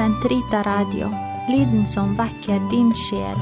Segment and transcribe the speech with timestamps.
[0.00, 1.10] Sentrita Radio,
[1.48, 3.40] lyden som vekker din sjel.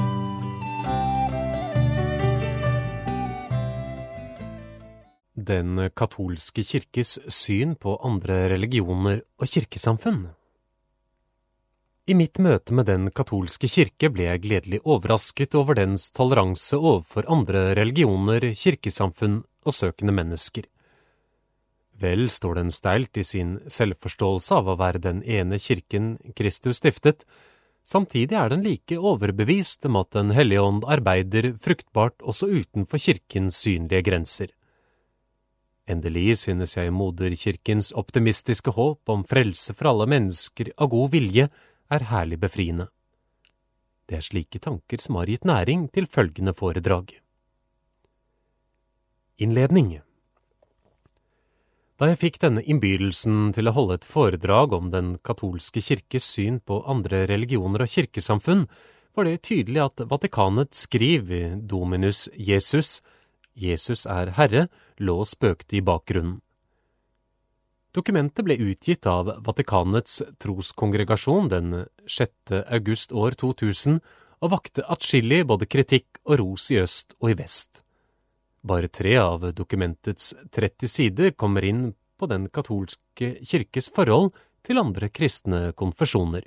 [5.35, 10.25] Den katolske kirkes syn på andre religioner og kirkesamfunn.
[12.11, 17.29] I mitt møte med Den katolske kirke ble jeg gledelig overrasket over dens toleranse overfor
[17.31, 20.67] andre religioner, kirkesamfunn og søkende mennesker.
[21.99, 27.25] Vel står den steilt i sin selvforståelse av å være den ene kirken Kristus stiftet,
[27.83, 33.59] samtidig er den like overbevist om at Den hellige ånd arbeider fruktbart også utenfor kirkens
[33.65, 34.53] synlige grenser.
[35.89, 41.49] Endelig synes jeg moderkirkens optimistiske håp om frelse for alle mennesker av god vilje
[41.89, 42.87] er herlig befriende.
[44.05, 47.11] Det er slike tanker som har gitt næring til følgende foredrag.
[49.41, 49.97] Innledning
[51.99, 56.61] Da jeg fikk denne innbydelsen til å holde et foredrag om den katolske kirkes syn
[56.63, 58.69] på andre religioner og kirkesamfunn,
[59.17, 63.01] var det tydelig at Vatikanets skriv i Dominus Jesus,
[63.51, 66.37] Jesus er Herre, lå og spøkte i bakgrunnen.
[67.91, 72.63] Dokumentet ble utgitt av Vatikanets troskongregasjon den 6.
[72.79, 73.99] august år 2000
[74.39, 77.83] og vakte atskillig både kritikk og ros i øst og i vest.
[78.61, 84.33] Bare tre av dokumentets 30 sider kommer inn på den katolske kirkes forhold
[84.67, 86.43] til andre kristne konfesjoner.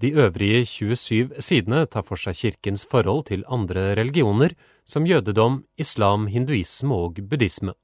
[0.00, 6.26] De øvrige 27 sidene tar for seg kirkens forhold til andre religioner, som jødedom, islam,
[6.26, 7.74] hinduisme og buddhisme.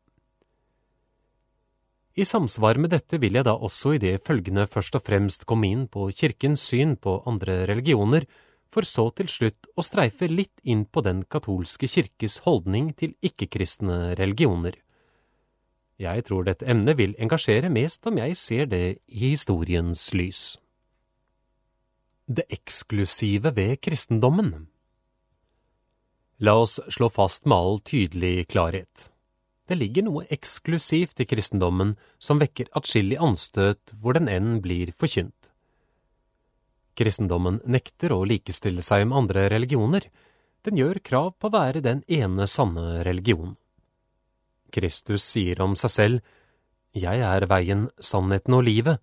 [2.16, 5.68] I samsvar med dette vil jeg da også i det følgende først og fremst komme
[5.68, 8.24] inn på kirkens syn på andre religioner,
[8.76, 14.12] for så til slutt å streife litt inn på den katolske kirkes holdning til ikke-kristne
[14.20, 14.76] religioner.
[15.96, 20.42] Jeg tror dette emnet vil engasjere mest om jeg ser det i historiens lys.
[22.28, 24.66] Det eksklusive ved kristendommen
[26.44, 29.06] La oss slå fast med all tydelig klarhet.
[29.66, 35.48] Det ligger noe eksklusivt i kristendommen som vekker atskillig anstøt hvor den enn blir forkynt.
[36.96, 40.08] Kristendommen nekter å likestille seg med andre religioner,
[40.64, 43.54] den gjør krav på å være den ene sanne religion.
[44.72, 46.20] Kristus sier om seg selv,
[46.96, 49.00] Jeg er veien, sannheten og livet,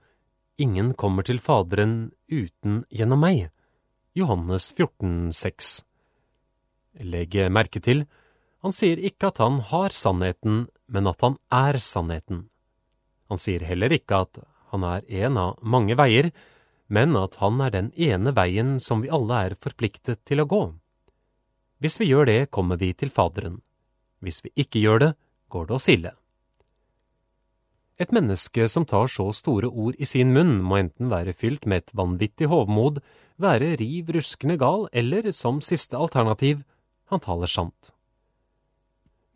[0.58, 3.52] ingen kommer til Faderen uten gjennom meg.
[4.18, 5.84] Johannes 14, 14,6
[7.02, 8.06] Legg merke til,
[8.62, 12.46] han sier ikke at han har sannheten, men at han er sannheten.
[13.32, 14.40] Han sier heller ikke at
[14.72, 16.30] han er en av mange veier,
[16.88, 20.64] men at han er den ene veien som vi alle er forpliktet til å gå.
[21.84, 23.62] Hvis vi gjør det, kommer vi til Faderen.
[24.24, 25.14] Hvis vi ikke gjør det,
[25.52, 26.14] går det oss ille.
[28.02, 31.84] Et menneske som tar så store ord i sin munn, må enten være fylt med
[31.84, 33.02] et vanvittig hovmod,
[33.38, 36.64] være riv ruskende gal, eller, som siste alternativ,
[37.12, 37.94] han taler sant.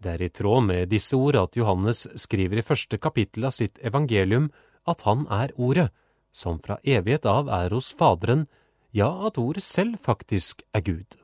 [0.02, 3.80] Det er i tråd med disse ord at Johannes skriver i første kapittel av sitt
[3.86, 4.52] evangelium
[4.88, 5.90] at han er Ordet,
[6.32, 8.46] som fra evighet av er hos Faderen,
[8.92, 11.18] ja, at Ordet selv faktisk er Gud.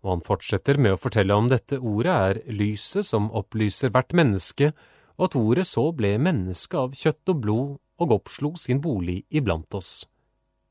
[0.00, 4.72] Og han fortsetter med å fortelle om dette ordet er lyset som opplyser hvert menneske,
[5.20, 9.76] og at ordet så ble menneske av kjøtt og blod og oppslo sin bolig iblant
[9.76, 10.06] oss.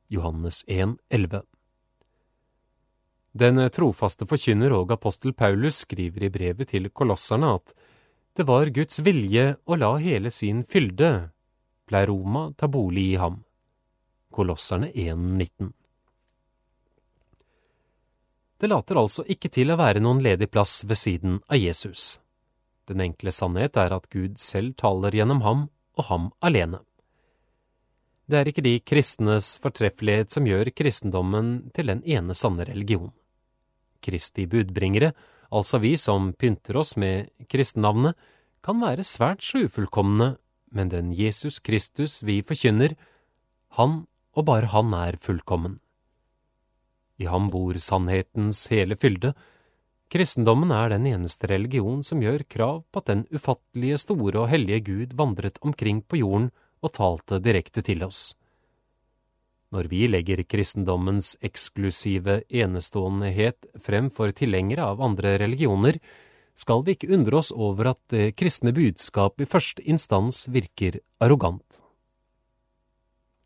[0.09, 1.43] Johannes 1, 11.
[3.39, 7.75] Den trofaste forkynner og apostel Paulus skriver i brevet til kolosserne at
[8.39, 11.29] det var Guds vilje å la hele sin fylde,
[11.89, 13.41] pleroma, ta bolig i ham.
[14.31, 15.71] Kolosserne 1,19
[18.59, 22.19] Det later altså ikke til å være noen ledig plass ved siden av Jesus.
[22.89, 25.65] Den enkle sannhet er at Gud selv taler gjennom ham
[25.97, 26.83] og ham alene.
[28.29, 33.09] Det er ikke de kristnes fortreffelighet som gjør kristendommen til den ene sanne religion.
[34.05, 35.15] Kristi budbringere,
[35.49, 38.13] altså vi som pynter oss med kristennavnet,
[38.61, 40.35] kan være svært så ufullkomne,
[40.71, 42.95] men den Jesus Kristus vi forkynner,
[43.77, 44.03] han
[44.37, 45.79] og bare han er fullkommen.
[47.19, 49.33] I ham bor sannhetens hele fylde.
[50.09, 54.85] Kristendommen er den eneste religion som gjør krav på at den ufattelige, store og hellige
[54.87, 56.49] Gud vandret omkring på jorden
[56.81, 58.33] og talte direkte til oss.
[59.69, 65.99] Når vi legger kristendommens eksklusive eneståendehet frem for tilhengere av andre religioner,
[66.59, 71.81] skal vi ikke undre oss over at det kristne budskap i første instans virker arrogant.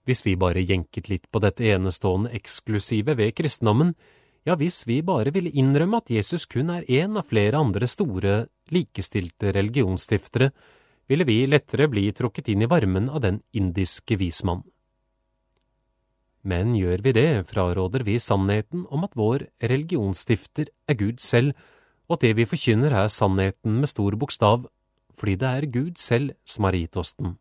[0.04, 3.94] Hvis vi bare jenket litt på dette enestående eksklusive ved kristendommen,
[4.44, 8.48] ja, hvis vi bare ville innrømme at Jesus kun er en av flere andre store,
[8.74, 10.50] likestilte religionsstiftere,
[11.08, 14.66] ville vi lettere bli trukket inn i varmen av den indiske vismann.
[16.44, 21.54] Men gjør vi det, fraråder vi sannheten om at vår religionsstifter er Gud selv,
[22.14, 24.68] og at det vi forkynner er sannheten med stor bokstav,
[25.18, 27.40] fordi det er Gud selv som har gitt oss den.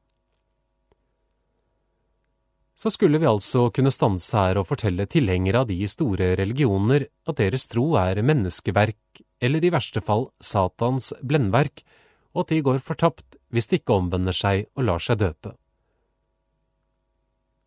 [2.72, 7.36] Så skulle vi altså kunne stanse her og fortelle tilhengere av de store religioner at
[7.38, 11.84] deres tro er menneskeverk, eller i verste fall Satans blendverk,
[12.32, 15.52] og at de går fortapt hvis de ikke omvender seg og lar seg døpe.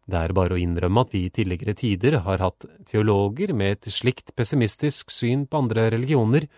[0.10, 3.94] Det er bare å innrømme at vi i tidligere tider har hatt teologer med et
[3.94, 6.50] slikt pessimistisk syn på andre religioner.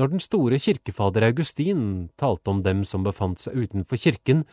[0.00, 4.44] Når den store kirkefader Augustin talte om dem som befant seg utenfor kirken,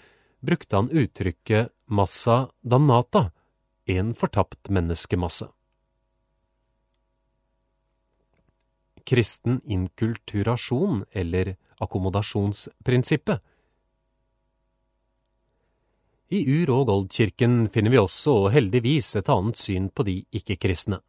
[0.43, 3.29] brukte han uttrykket massa damnata,
[3.89, 5.47] en fortapt menneskemasse.
[9.09, 13.39] Kristen inkulturasjon, eller akkommodasjonsprinsippet,
[16.29, 20.99] i Ur- og Goldkirken finner vi også, og heldigvis, et annet syn på de ikke-kristne.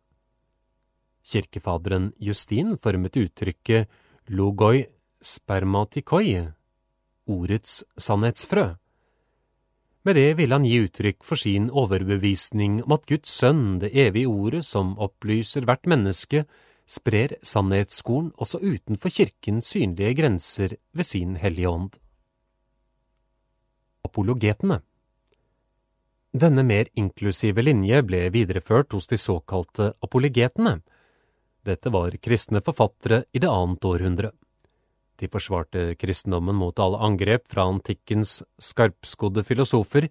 [1.29, 3.91] Kirkefaderen Justin formet uttrykket
[4.31, 4.85] logoi
[5.21, 6.47] spermatikoi,
[7.27, 8.75] ordets sannhetsfrø.
[10.07, 14.31] Med det ville han gi uttrykk for sin overbevisning om at Guds sønn, det evige
[14.31, 16.47] ordet som opplyser hvert menneske,
[16.89, 21.99] sprer sannhetsskolen også utenfor kirkens synlige grenser ved sin hellige ånd.
[24.07, 24.81] Apologetene
[26.31, 30.79] denne mer inklusive linje ble videreført hos de såkalte apologetene.
[31.67, 34.33] Dette var kristne forfattere i det annet århundre.
[35.21, 40.09] De forsvarte kristendommen mot alle angrep fra antikkens skarpskodde filosofer,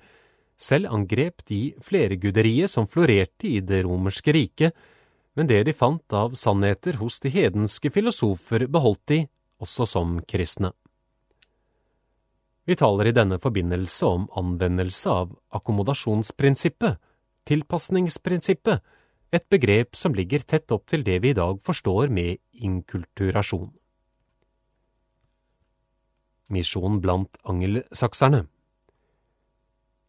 [0.60, 4.76] selv angrep de flerguderiet som florerte i det romerske riket,
[5.34, 9.20] men det de fant av sannheter hos de hedenske filosofer, beholdt de,
[9.60, 10.74] også som kristne.
[12.70, 17.00] Vi taler i denne forbindelse om anvendelse av akkommodasjonsprinsippet,
[17.50, 18.84] tilpasningsprinsippet,
[19.32, 23.70] et begrep som ligger tett opp til det vi i dag forstår med inkulturasjon.
[26.50, 28.48] Misjon blant angelsakserne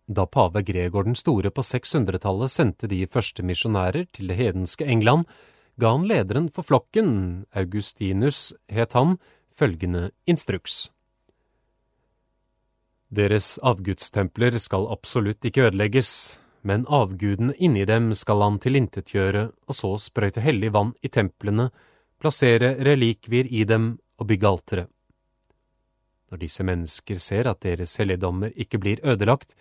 [0.09, 5.29] Da pave Gregor den store på 600-tallet sendte de første misjonærer til det hedenske England,
[5.77, 9.19] ga han lederen for flokken, Augustinus het han,
[9.53, 10.89] følgende instruks.
[13.11, 19.95] Deres avgudstempler skal absolutt ikke ødelegges, men avgudene inni dem skal han tilintetgjøre og så
[20.03, 21.71] sprøyte hellig vann i templene,
[22.21, 24.87] plassere relikvier i dem og bygge altere.
[26.31, 29.57] Når disse mennesker ser at deres helligdommer ikke blir ødelagt,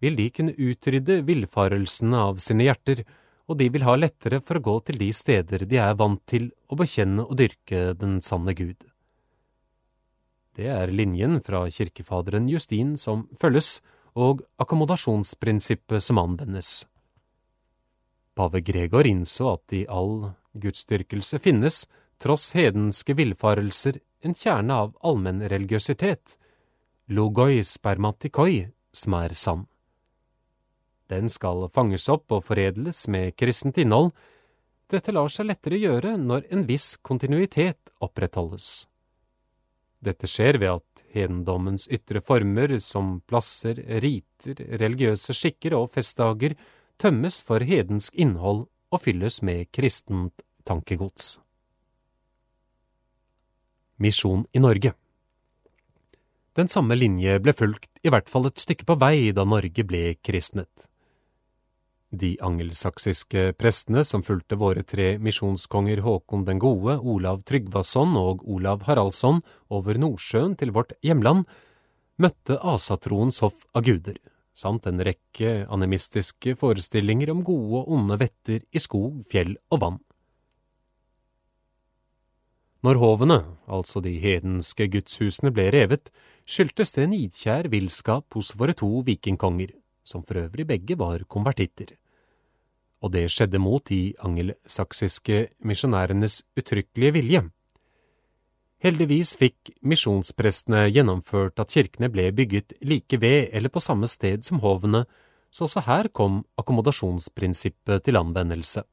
[0.00, 3.02] vil de kunne utrydde villfarelsene av sine hjerter,
[3.46, 6.50] og de vil ha lettere for å gå til de steder de er vant til
[6.70, 8.86] å bekjenne og dyrke den sanne Gud.
[10.56, 13.80] Det er linjen fra kirkefaderen Justin som følges,
[14.16, 16.86] og akkommodasjonsprinsippet som anvendes.
[18.36, 21.84] Pave Gregor innså at i all gudsdyrkelse finnes,
[22.20, 26.36] tross hedenske villfarelser, en kjerne av allmenn religiøsitet,
[27.12, 28.66] logoi spermatikoi,
[28.96, 29.66] som er sann.
[31.12, 34.10] Den skal fanges opp og foredles med kristent innhold.
[34.90, 38.88] Dette lar seg lettere gjøre når en viss kontinuitet opprettholdes.
[40.02, 40.85] Dette skjer ved at
[41.16, 46.54] hedendommens ytre former, som plasser, riter, religiøse skikker og festdager,
[47.00, 51.36] tømmes for hedensk innhold og fylles med kristent tankegods.
[53.96, 54.92] Misjon i Norge
[56.56, 60.14] Den samme linje ble fulgt i hvert fall et stykke på vei da Norge ble
[60.24, 60.88] kristnet.
[62.16, 68.86] De angelsaksiske prestene som fulgte våre tre misjonskonger Håkon den gode, Olav Tryggvason og Olav
[68.86, 71.44] Haraldsson over Nordsjøen til vårt hjemland,
[72.16, 74.16] møtte asatroens hoff av guder,
[74.56, 80.02] samt en rekke animistiske forestillinger om gode og onde vetter i skog, fjell og vann.
[82.86, 86.08] Når hovene, altså de hedenske gudshusene, ble revet,
[86.48, 89.74] skyldtes det nidkjær villskap hos våre to vikingkonger
[90.06, 91.96] som for øvrig begge var konvertitter.
[93.04, 97.42] Og det skjedde mot de angelsaksiske misjonærenes uttrykkelige vilje.
[98.84, 104.60] Heldigvis fikk misjonsprestene gjennomført at kirkene ble bygget like ved eller på samme sted som
[104.64, 105.06] hovene,
[105.50, 108.84] så også her kom akkommodasjonsprinsippet til anvendelse.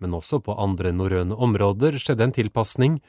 [0.00, 3.00] Men også på andre norrøne områder skjedde en tilpasning,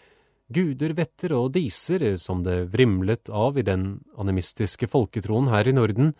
[0.52, 6.12] guder, vetter og diser, som det vrimlet av i den animistiske folketroen her i Norden,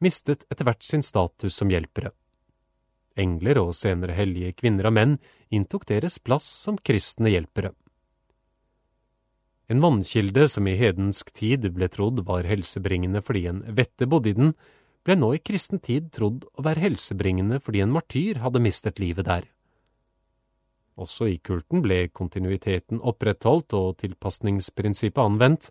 [0.00, 2.14] mistet etter hvert sin status som hjelpere.
[3.16, 5.16] Engler og senere hellige kvinner og menn
[5.54, 7.72] inntok deres plass som kristne hjelpere.
[9.66, 14.36] En vannkilde som i hedensk tid ble trodd var helsebringende fordi en vette bodde i
[14.36, 14.52] den,
[15.06, 19.26] ble nå i kristen tid trodd å være helsebringende fordi en martyr hadde mistet livet
[19.26, 19.48] der.
[20.96, 25.68] Også i kulten ble kontinuiteten opprettholdt og tilpasningsprinsippet anvendt.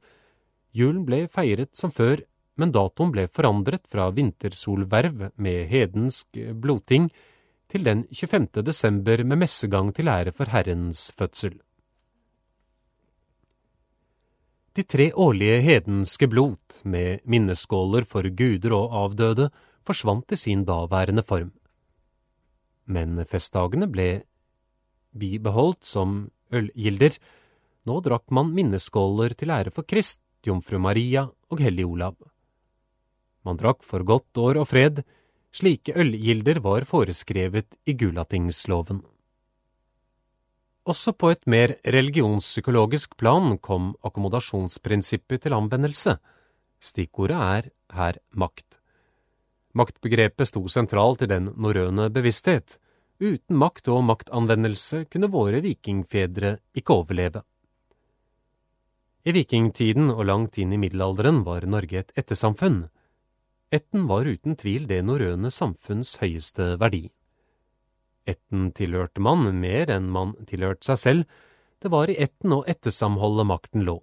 [0.75, 2.21] Julen ble feiret som før,
[2.59, 7.09] men datoen ble forandret fra vintersolverv med hedensk blodting
[7.71, 8.63] til den 25.
[8.65, 11.57] desember med messegang til ære for Herrens fødsel.
[14.75, 19.49] De tre årlige hedenske blot, med minneskåler for guder og avdøde,
[19.87, 21.53] forsvant i sin daværende form.
[22.85, 24.09] Men festdagene ble
[25.15, 27.15] bibeholdt som ølgilder.
[27.87, 32.17] Nå drakk man minneskåler til ære for Krist, jomfru Maria og hellig Olav.
[33.45, 35.05] Man drakk for godt år og fred,
[35.55, 39.01] slike ølgilder var foreskrevet i Gulatingsloven.
[40.85, 46.19] Også på et mer religionspsykologisk plan kom akkommodasjonsprinsippet til anvendelse.
[46.77, 48.81] Stikkordet er her makt.
[49.75, 52.77] Maktbegrepet sto sentralt i den norrøne bevissthet.
[53.19, 57.41] Uten makt og maktanvendelse kunne våre vikingfedre ikke overleve.
[59.25, 62.83] I vikingtiden og langt inn i middelalderen var Norge et ettersamfunn.
[63.73, 67.07] Ætten var uten tvil det norrøne samfunns høyeste verdi.
[68.29, 71.23] Ætten tilhørte man mer enn man tilhørte seg selv,
[71.81, 73.99] det var i ætten og ettersamholdet makten lå.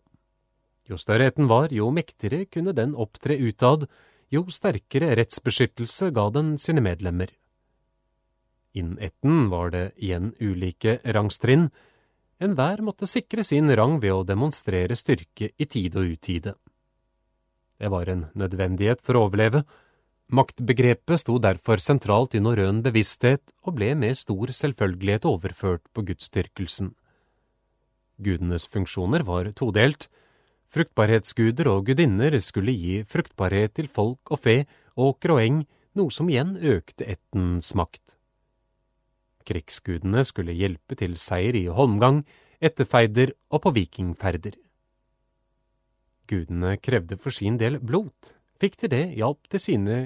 [0.90, 3.86] Jo større ætten var, jo mektigere kunne den opptre utad,
[4.32, 7.30] jo sterkere rettsbeskyttelse ga den sine medlemmer.
[8.74, 11.68] Innen ætten var det igjen ulike rangstrinn,
[12.42, 16.54] enhver måtte sikre sin rang ved å demonstrere styrke i tide og utide.
[17.82, 19.64] Det var en nødvendighet for å overleve,
[20.32, 26.94] Maktbegrepet sto derfor sentralt i norrøn bevissthet og ble med stor selvfølgelighet overført på gudsdyrkelsen.
[28.16, 30.06] Gudenes funksjoner var todelt.
[30.72, 34.56] Fruktbarhetsguder og gudinner skulle gi fruktbarhet til folk og fe,
[34.96, 35.60] åker og eng,
[36.00, 38.16] noe som igjen økte ættens makt.
[39.44, 42.22] Krigsgudene skulle hjelpe til seier i holmgang,
[42.56, 44.56] etterfeider og på vikingferder.
[46.32, 49.98] Gudene krevde for sin del blot, fikk til det hjalp til sine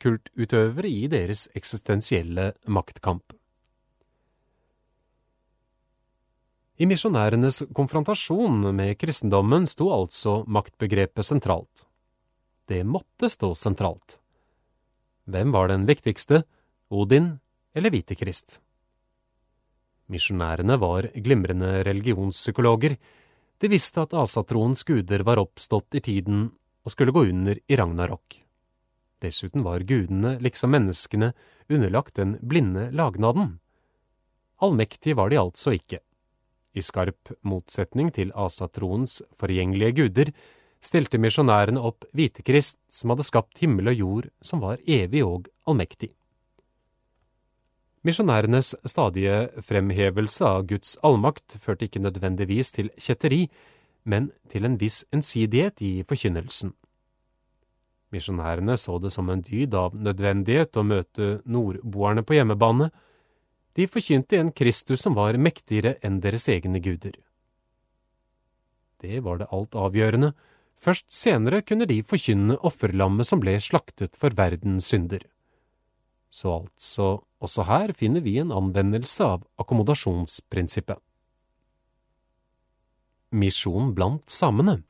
[0.00, 3.34] kultutøvere i deres eksistensielle maktkamp.
[6.80, 11.84] I misjonærenes konfrontasjon med kristendommen sto altså maktbegrepet sentralt.
[12.64, 14.16] Det måtte stå sentralt.
[15.28, 16.46] Hvem var den viktigste,
[16.88, 17.34] Odin
[17.76, 18.62] eller Hvitekrist?
[20.10, 22.96] Misjonærene var glimrende religionspsykologer.
[23.60, 26.46] De visste at asatroens guder var oppstått i tiden
[26.84, 28.38] og skulle gå under i ragnarok.
[29.20, 31.34] Dessuten var gudene, liksom menneskene,
[31.68, 33.58] underlagt den blinde lagnaden.
[34.64, 36.00] Allmektige var de altså ikke.
[36.72, 40.32] I skarp motsetning til asatroens forgjengelige guder
[40.80, 46.14] stilte misjonærene opp Hvitekrist, som hadde skapt himmel og jord, som var evig og allmektig.
[48.00, 53.42] Misjonærenes stadige fremhevelse av Guds allmakt førte ikke nødvendigvis til kjetteri,
[54.08, 56.72] men til en viss ensidighet i forkynnelsen.
[58.10, 62.88] Misjonærene så det som en dyd av nødvendighet å møte nordboerne på hjemmebane.
[63.76, 67.14] De forkynte en Kristus som var mektigere enn deres egne guder.
[69.00, 70.32] Det var det alt avgjørende.
[70.80, 75.22] Først senere kunne de forkynne offerlammet som ble slaktet for verdens synder.
[76.32, 81.00] Så altså, også her finner vi en anvendelse av akkommodasjonsprinsippet.
[83.30, 84.80] Misjon blant samene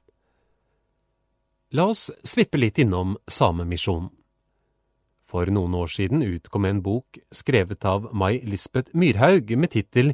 [1.71, 4.09] La oss svippe litt innom Samemisjonen.
[5.30, 10.11] For noen år siden utkom en bok skrevet av Mai Lisbeth Myrhaug med tittel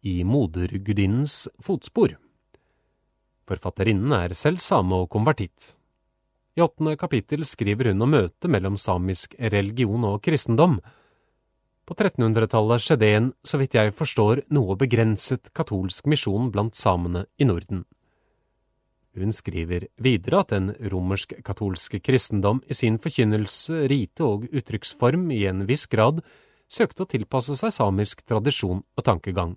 [0.00, 2.14] I modergudinnens fotspor.
[3.44, 5.74] Forfatterinnen er selv same og konvertitt.
[6.56, 10.78] I åttende kapittel skriver hun om møtet mellom samisk religion og kristendom.
[11.84, 17.48] På 1300-tallet skjedde en, så vidt jeg forstår, noe begrenset katolsk misjon blant samene i
[17.48, 17.84] Norden.
[19.14, 25.66] Hun skriver videre at den romersk-katolske kristendom i sin forkynnelse, rite og uttrykksform i en
[25.68, 26.24] viss grad
[26.72, 29.54] søkte å tilpasse seg samisk tradisjon og tankegang.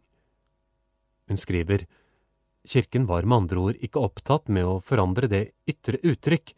[1.28, 1.88] Hun skriver
[2.68, 6.52] Kirken var med andre ord ikke opptatt med å forandre det ytre uttrykk,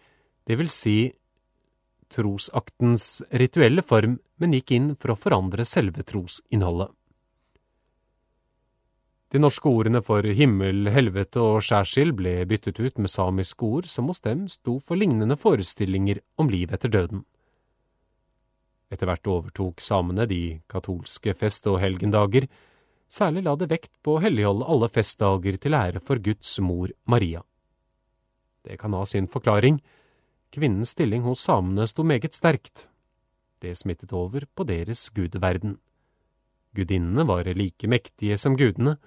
[0.49, 0.97] det vil si
[2.09, 6.89] trosaktens rituelle form, men gikk inn for å forandre selve trosinnholdet.
[9.29, 14.07] De norske ordene for himmel, helvete og skjærsild ble byttet ut med samiske ord som
[14.09, 17.21] hos dem sto for lignende forestillinger om liv etter døden.
[18.89, 22.49] Etter hvert overtok samene de katolske fest- og helgendager,
[23.05, 27.43] særlig la det vekt på å helligholde alle festdager til ære for Guds mor Maria.
[28.65, 29.79] Det kan ha sin forklaring.
[30.49, 32.88] kvinnens stilling hos samene sto meget sterkt.
[33.59, 35.77] Det smittet over på deres gudeverden.
[36.75, 38.97] Gudinnene var like mektige som gudene.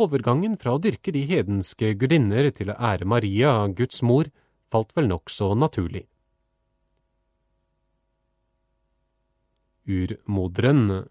[0.00, 4.30] Overgangen fra å dyrke de hedenske gudinner til å ære Maria, Guds mor,
[4.72, 6.06] falt vel nokså naturlig.
[9.84, 11.04] Urmoderen,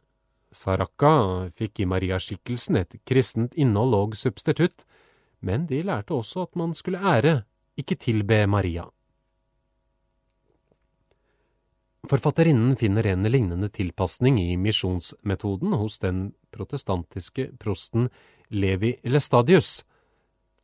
[0.54, 1.14] Saraka,
[1.54, 4.84] fikk i Maria-skikkelsen et kristent innhold og substitutt,
[5.46, 7.44] men de lærte også at man skulle ære,
[7.78, 8.88] ikke tilbe Maria.
[12.10, 18.10] Forfatterinnen finner en lignende tilpasning i misjonsmetoden hos den protestantiske prosten
[18.52, 19.86] Levi Lestadius.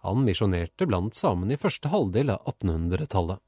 [0.04, 3.40] Han misjonerte blant samene i første halvdel av 1800-tallet.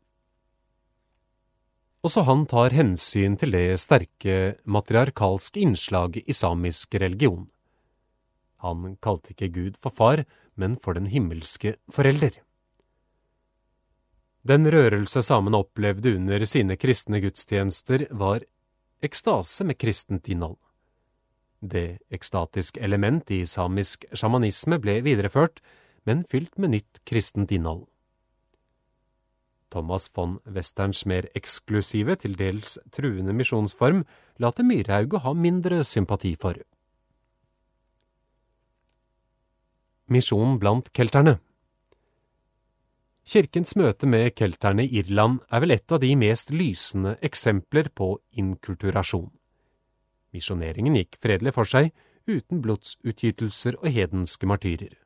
[2.01, 7.49] Også han tar hensyn til det sterke matriarkalske innslaget i samisk religion.
[8.63, 10.23] Han kalte ikke Gud for far,
[10.55, 12.39] men for den himmelske forelder.
[14.41, 18.41] Den rørelse samene opplevde under sine kristne gudstjenester, var
[19.05, 20.57] ekstase med kristent innhold.
[21.61, 25.61] Det ekstatiske element i samisk sjamanisme ble videreført,
[26.09, 27.85] men fylt med nytt kristent innhold.
[29.71, 34.01] Thomas von Westerns mer eksklusive, til dels truende misjonsform
[34.41, 36.57] later Myrhauge ha mindre sympati for.
[40.11, 41.37] Misjon blant kelterne
[43.31, 48.17] Kirkens møte med kelterne i Irland er vel et av de mest lysende eksempler på
[48.35, 49.29] inkulturasjon.
[50.35, 51.93] Misjoneringen gikk fredelig for seg,
[52.27, 54.97] uten blodsutgytelser og hedenske martyrer.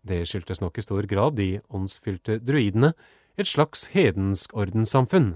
[0.00, 2.94] Det skyldtes nok i stor grad de åndsfylte druidene,
[3.36, 5.34] et slags hedensk ordenssamfunn.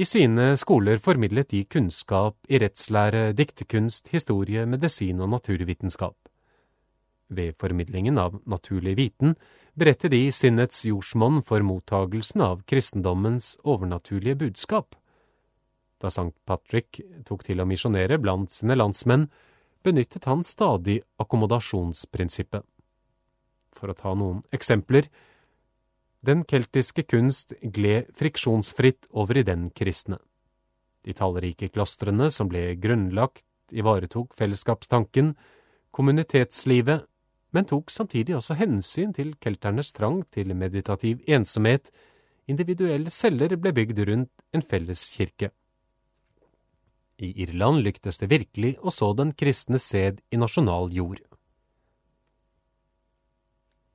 [0.00, 6.16] I sine skoler formidlet de kunnskap i rettslære, diktekunst, historie, medisin og naturvitenskap.
[7.28, 9.36] Ved formidlingen av naturlig viten
[9.74, 14.94] beretter de sinnets jordsmonn for mottagelsen av kristendommens overnaturlige budskap.
[15.98, 19.28] Da Sankt Patrick tok til å misjonere blant sine landsmenn,
[19.84, 22.64] benyttet han stadig akkommodasjonsprinsippet.
[23.74, 25.08] For å ta noen eksempler,
[26.24, 30.20] den keltiske kunst gled friksjonsfritt over i den kristne.
[31.04, 35.34] De tallrike klostrene som ble grunnlagt, ivaretok fellesskapstanken,
[35.92, 37.04] kommunitetslivet
[37.54, 41.92] men tok samtidig også hensyn til kelternes trang til meditativ ensomhet,
[42.50, 45.52] individuelle celler ble bygd rundt en felles kirke.
[47.22, 51.22] I Irland lyktes det virkelig å så den kristne sed i nasjonal jord.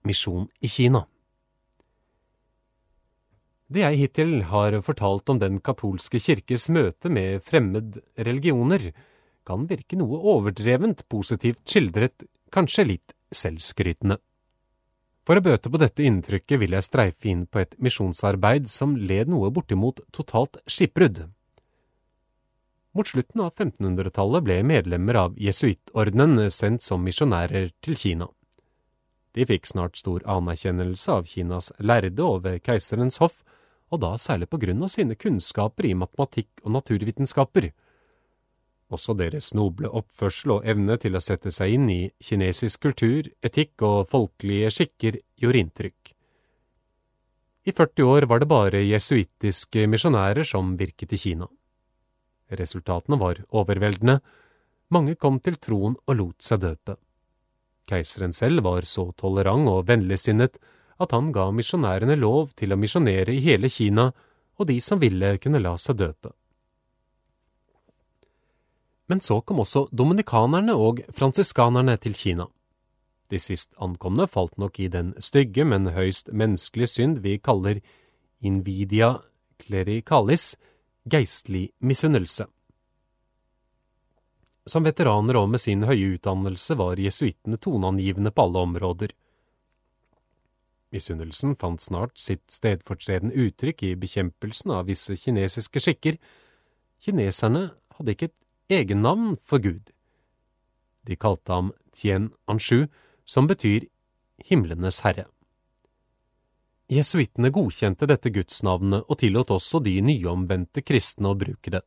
[0.07, 1.03] Misjon i Kina
[3.67, 8.93] Det jeg hittil har fortalt om den katolske kirkes møte med fremmed religioner,
[9.43, 12.23] kan virke noe overdrevent positivt skildret,
[12.55, 14.19] kanskje litt selvskrytende.
[15.27, 19.29] For å bøte på dette inntrykket vil jeg streife inn på et misjonsarbeid som led
[19.29, 21.27] noe bortimot totalt skipbrudd.
[22.97, 28.29] Mot slutten av 1500-tallet ble medlemmer av jesuittordenen sendt som misjonærer til Kina.
[29.37, 33.37] De fikk snart stor anerkjennelse av Kinas lærde og ved keiserens hoff,
[33.93, 37.69] og da særlig på grunn av sine kunnskaper i matematikk og naturvitenskaper.
[38.89, 43.83] Også deres noble oppførsel og evne til å sette seg inn i kinesisk kultur, etikk
[43.85, 46.13] og folkelige skikker gjorde inntrykk.
[47.69, 51.45] I 40 år var det bare jesuittiske misjonærer som virket i Kina.
[52.49, 54.17] Resultatene var overveldende,
[54.89, 56.95] mange kom til troen og lot seg døpe.
[57.89, 60.57] Keiseren selv var så tolerant og vennligsinnet
[60.99, 64.09] at han ga misjonærene lov til å misjonere i hele Kina,
[64.57, 66.33] og de som ville kunne la seg døpe.
[69.09, 72.45] Men så kom også dominikanerne og fransiskanerne til Kina.
[73.29, 77.81] De sist ankomne falt nok i den stygge, men høyst menneskelige synd vi kaller
[78.41, 79.19] invidia
[79.61, 80.55] clericalis,
[81.09, 82.47] geistlig misunnelse.
[84.69, 89.13] Som veteraner og med sin høye utdannelse var jesuittene toneangivende på alle områder.
[90.93, 96.17] Misunnelsen fant snart sitt stedfortredende uttrykk i bekjempelsen av visse kinesiske skikker.
[97.01, 98.37] Kineserne hadde ikke et
[98.69, 99.89] egennavn for Gud.
[101.05, 102.87] De kalte ham Tien Anshu,
[103.25, 103.87] som betyr
[104.45, 105.25] himlenes herre.
[106.89, 111.83] Jesuittene godkjente dette gudsnavnet og tillot også de nyomvendte kristne å bruke det.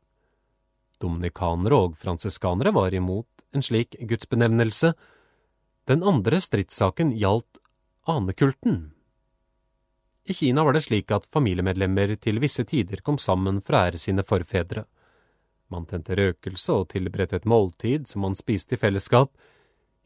[1.02, 4.92] Dominikanere og fransiskanere var imot en slik gudsbenevnelse.
[5.90, 7.58] Den andre stridssaken gjaldt
[8.06, 8.92] anekulten.
[10.22, 13.98] I Kina var det slik at familiemedlemmer til visse tider kom sammen for å ære
[13.98, 14.84] sine forfedre.
[15.72, 19.32] Man tente røkelse og tilberedte et måltid som man spiste i fellesskap.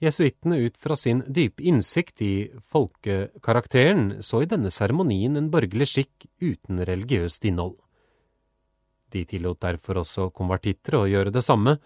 [0.03, 2.35] Jesuittene ut fra sin dype innsikt i
[2.73, 7.79] folkekarakteren så i denne seremonien en borgerlig skikk uten religiøst innhold.
[9.13, 11.79] De tillot derfor også konvertitter å gjøre det samme.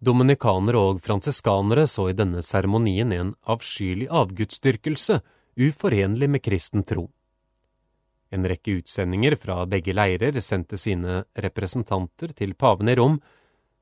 [0.00, 5.20] Dominikanere og fransiskanere så i denne seremonien en avskyelig avgudsdyrkelse,
[5.60, 7.06] uforenlig med kristen tro.
[8.30, 13.18] En rekke utsendinger fra begge leirer sendte sine representanter til paven i Rom.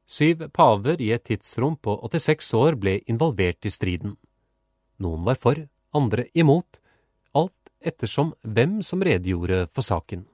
[0.08, 4.16] Syv paver i et tidsrom på 86 år ble involvert i striden.
[5.04, 5.60] Noen var for,
[5.92, 6.80] andre imot,
[7.36, 10.24] alt ettersom hvem som redegjorde for saken.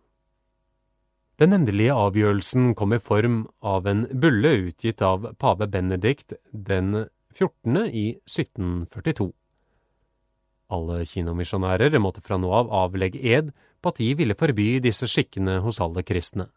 [1.43, 7.89] Den endelige avgjørelsen kom i form av en bulle utgitt av pave Benedikt den 14.
[7.91, 9.33] i 1742.
[10.71, 13.51] Alle kinomisjonærer måtte fra nå av avlegge ed
[13.85, 16.49] på at de ville forby disse skikkene hos alle kristne.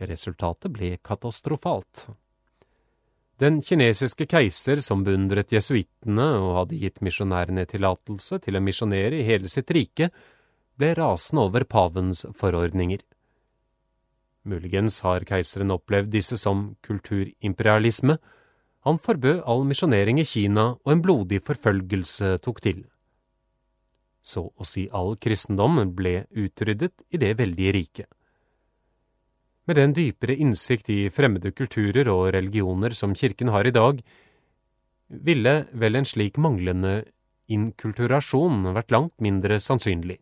[0.00, 2.08] Resultatet ble katastrofalt.
[3.40, 9.24] Den kinesiske keiser som beundret jesuittene og hadde gitt misjonærene tillatelse til å misjonere i
[9.24, 10.10] hele sitt rike,
[10.76, 13.00] ble rasende over pavens forordninger.
[14.48, 18.16] Muligens har keiseren opplevd disse som kulturimperialisme.
[18.88, 22.84] Han forbød all misjonering i Kina, og en blodig forfølgelse tok til.
[24.22, 28.08] Så å si all kristendom ble utryddet i det veldige riket.
[29.66, 34.00] Med den dypere innsikt i fremmede kulturer og religioner som kirken har i dag,
[35.10, 37.04] ville vel en slik manglende
[37.50, 40.18] inkulturasjon vært langt mindre sannsynlig.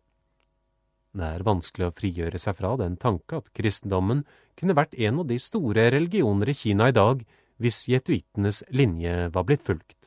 [1.09, 4.23] Det er vanskelig å frigjøre seg fra den tanke at kristendommen
[4.59, 7.23] kunne vært en av de store religioner i Kina i dag
[7.59, 9.98] hvis jetuittenes linje var blitt fulgt.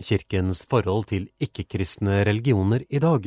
[0.00, 3.26] Kirkens forhold til ikke-kristne religioner i dag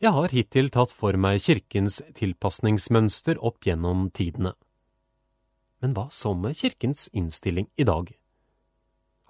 [0.00, 4.52] Jeg har hittil tatt for meg kirkens tilpasningsmønster opp gjennom tidene.
[5.80, 8.10] Men hva så med kirkens innstilling i dag?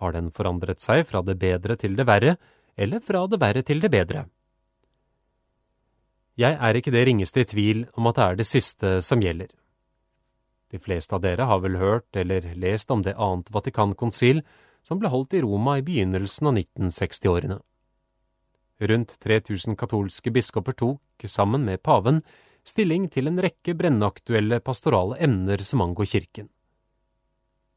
[0.03, 2.35] Har den forandret seg fra det bedre til det verre,
[2.75, 4.25] eller fra det verre til det bedre?
[6.35, 9.51] Jeg er ikke det ringeste i tvil om at det er det siste som gjelder.
[10.71, 14.43] De fleste av dere har vel hørt eller lest om det annet Vatikankonsil
[14.87, 17.59] som ble holdt i Roma i begynnelsen av 1960-årene.
[18.81, 22.23] Rundt 3000 katolske biskoper tok, sammen med paven,
[22.65, 26.49] stilling til en rekke brennaktuelle pastorale emner som angår kirken.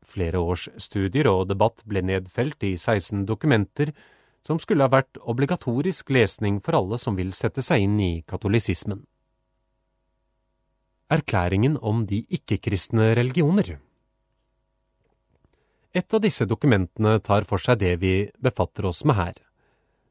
[0.04, 3.94] Flere års studier og debatt ble nedfelt i 16 dokumenter
[4.44, 9.02] som skulle ha vært obligatorisk lesning for alle som vil sette seg inn i katolisismen.
[11.14, 13.78] Erklæringen om de ikke-kristne religioner
[15.94, 19.36] Et av disse dokumentene tar for seg det vi befatter oss med her.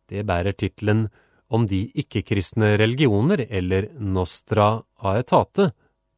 [0.06, 1.08] Det bærer tittelen
[1.52, 5.72] Om de ikke-kristne religioner, eller Nostra aetate,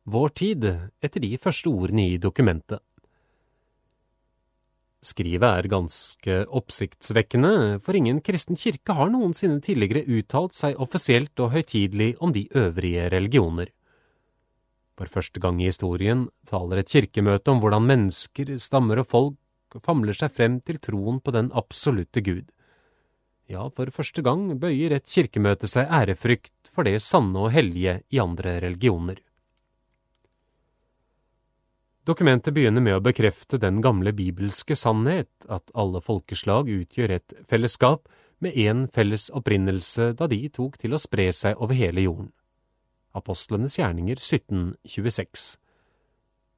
[0.06, 0.66] vår tid,
[1.02, 2.78] etter de første ordene i dokumentet.
[5.04, 11.50] Skrivet er ganske oppsiktsvekkende, for ingen kristen kirke har noensinne tidligere uttalt seg offisielt og
[11.56, 13.72] høytidelig om de øvrige religioner.
[14.94, 19.10] For første gang i historien taler et kirkemøte om hvordan mennesker, stammer og
[19.74, 22.46] folk famler seg frem til troen på den absolutte Gud.
[23.50, 28.20] Ja, for første gang bøyer et kirkemøte seg ærefrykt for det sanne og hellige i
[28.22, 29.18] andre religioner.
[32.04, 38.08] Dokumentet begynner med å bekrefte den gamle bibelske sannhet, at alle folkeslag utgjør et fellesskap
[38.44, 42.30] med én felles opprinnelse da de tok til å spre seg over hele jorden.
[43.16, 45.56] Apostlenes gjerninger 1726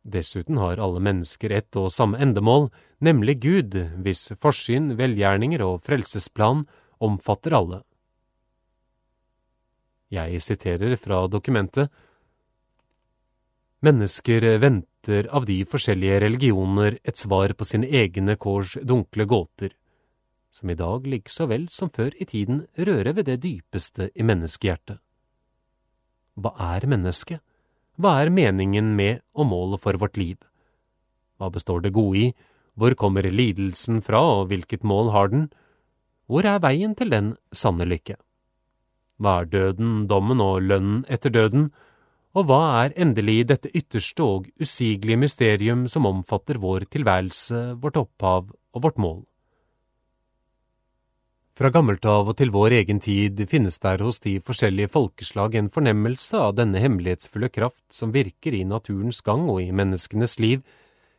[0.06, 2.68] Dessuten har alle mennesker ett og samme endemål,
[3.00, 6.64] nemlig Gud, hvis forsyn, velgjerninger og frelsesplan
[7.02, 7.82] omfatter alle.
[10.12, 11.90] Jeg siterer fra dokumentet
[13.84, 19.74] Mennesker venter av de forskjellige religioner et svar på sine egne kårs dunkle gåter,
[20.50, 24.24] som i dag like så vel som før i tiden rører ved det dypeste i
[24.26, 24.98] menneskehjertet.
[26.40, 27.42] Hva er mennesket?
[28.00, 30.40] Hva er meningen med og målet for vårt liv?
[31.36, 32.32] Hva består det gode i?
[32.76, 35.48] Hvor kommer lidelsen fra, og hvilket mål har den?
[36.28, 38.18] Hvor er veien til den sanne lykke?
[39.16, 41.70] Hva er døden, dommen og lønnen etter døden,
[42.36, 48.52] og hva er endelig dette ytterste og usigelige mysterium som omfatter vår tilværelse, vårt opphav
[48.52, 49.22] og vårt mål?
[51.56, 55.70] Fra gammelt av og til vår egen tid finnes der hos de forskjellige folkeslag en
[55.72, 60.60] fornemmelse av denne hemmelighetsfulle kraft som virker i naturens gang og i menneskenes liv,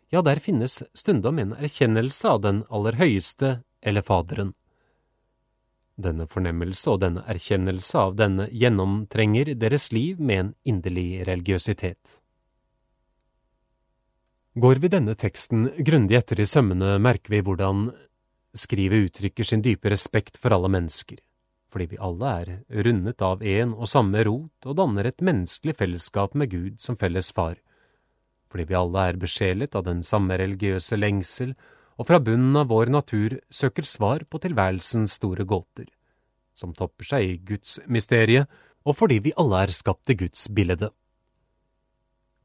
[0.10, 4.54] ja, der finnes stundom en erkjennelse av den aller høyeste, eller Faderen.
[5.98, 12.20] Denne fornemmelse og denne erkjennelse av denne gjennomtrenger deres liv med en inderlig religiøsitet.
[14.58, 17.92] Går vi denne teksten grundig etter i sømmene, merker vi hvordan
[18.58, 21.20] skrivet uttrykker sin dype respekt for alle mennesker,
[21.70, 26.34] fordi vi alle er rundet av en og samme rot og danner et menneskelig fellesskap
[26.34, 27.60] med Gud som felles far,
[28.52, 31.54] fordi vi alle er besjelet av den samme religiøse lengsel
[31.98, 35.88] og fra bunnen av vår natur søker svar på tilværelsens store gåter,
[36.54, 38.46] som topper seg i Guds mysterie,
[38.88, 40.92] og fordi vi alle er skapt i Guds bilde.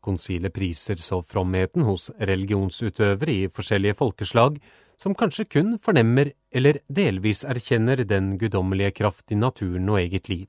[0.02, 4.56] Konsilet priser så fromheten hos religionsutøvere i forskjellige folkeslag,
[4.98, 10.48] som kanskje kun fornemmer eller delvis erkjenner den guddommelige kraft i naturen og eget liv.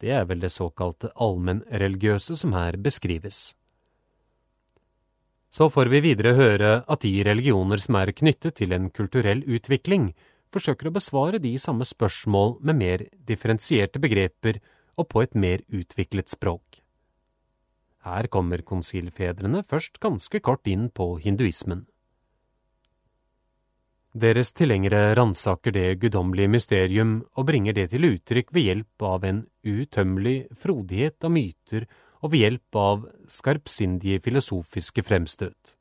[0.00, 3.54] Det er vel det såkalte allmennreligiøse som her beskrives.
[5.50, 10.12] Så får vi videre høre at de religioner som er knyttet til en kulturell utvikling,
[10.54, 14.60] forsøker å besvare de samme spørsmål med mer differensierte begreper
[14.98, 16.80] og på et mer utviklet språk.
[18.06, 21.84] Her kommer konsilfedrene først ganske kort inn på hinduismen.
[24.10, 29.44] Deres tilhengere ransaker det guddommelige mysterium og bringer det til uttrykk ved hjelp av en
[29.62, 31.86] utømmelig frodighet av myter
[32.20, 35.76] og ved hjelp av skarpsindige filosofiske fremstøt.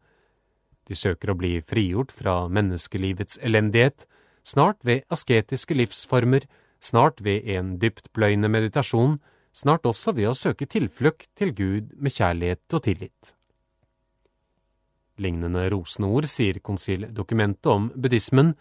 [0.89, 4.07] De søker å bli frigjort fra menneskelivets elendighet,
[4.47, 6.47] snart ved asketiske livsformer,
[6.81, 9.19] snart ved en dyptpløyende meditasjon,
[9.53, 13.35] snart også ved å søke tilflukt til Gud med kjærlighet og tillit.
[15.19, 18.53] Lignende rosende ord sier konsildokumentet om buddhismen.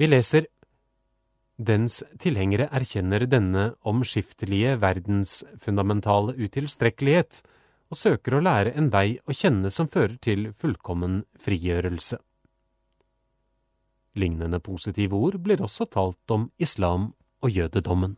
[0.00, 0.48] Vi leser
[1.60, 7.42] dens tilhengere erkjenner denne omskiftelige verdens fundamentale utilstrekkelighet
[7.90, 12.16] og søker å lære en vei å kjenne som fører til fullkommen frigjørelse.
[14.18, 17.10] Lignende positive ord blir også talt om islam
[17.44, 18.16] og jødedommen.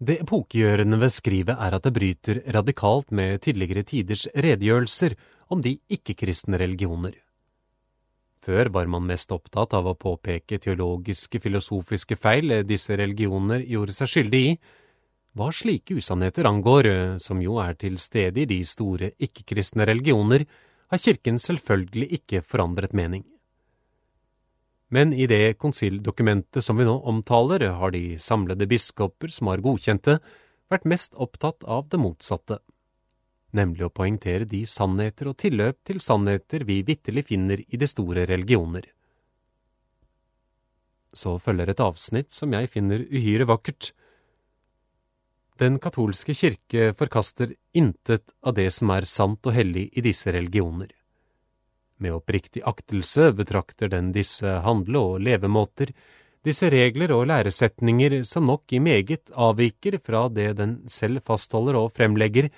[0.00, 5.16] Det epokegjørende ved skrivet er at det bryter radikalt med tidligere tiders redegjørelser
[5.52, 7.12] om de ikke-kristne religioner.
[8.40, 14.12] Før var man mest opptatt av å påpeke teologiske, filosofiske feil disse religioner gjorde seg
[14.14, 14.54] skyldig i.
[15.36, 16.88] Hva slike usannheter angår,
[17.20, 20.46] som jo er til stede i de store ikke-kristne religioner,
[20.90, 23.22] har Kirken selvfølgelig ikke forandret mening.
[24.90, 30.08] Men i det konsildokumentet som vi nå omtaler, har de samlede biskoper som har godkjent
[30.08, 30.16] det,
[30.70, 32.58] vært mest opptatt av det motsatte,
[33.56, 38.26] nemlig å poengtere de sannheter og tilløp til sannheter vi vitterlig finner i de store
[38.30, 38.84] religioner.
[41.12, 43.90] Så følger et avsnitt som jeg finner uhyre vakkert.
[45.58, 50.92] Den katolske kirke forkaster intet av det som er sant og hellig i disse religioner.
[52.00, 55.90] Med oppriktig aktelse betrakter den disse handle- og levemåter,
[56.46, 61.90] disse regler og læresetninger som nok i meget avviker fra det den selv fastholder og
[61.92, 62.48] fremlegger,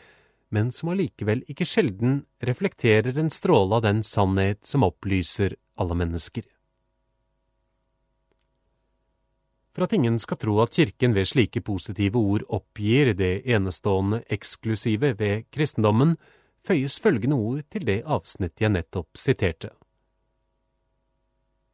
[0.52, 6.44] men som allikevel ikke sjelden reflekterer en stråle av den sannhet som opplyser alle mennesker.
[9.72, 15.14] For at ingen skal tro at Kirken ved slike positive ord oppgir det enestående eksklusive
[15.16, 16.18] ved kristendommen,
[16.60, 19.72] føyes følgende ord til det avsnittet jeg nettopp siterte.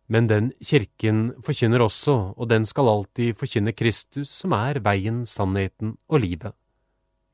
[0.08, 5.98] Men den kirken forkynner også, og den skal alltid forkynne Kristus, som er veien, sannheten
[6.08, 6.54] og livet.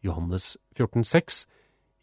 [0.05, 1.45] Johannes 14,6,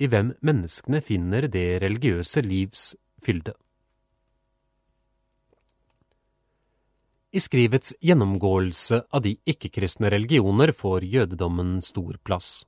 [0.02, 3.54] i hvem menneskene finner det religiøse livs fylde.
[7.32, 12.66] I skrivets gjennomgåelse av de ikke-kristne religioner får jødedommen stor plass.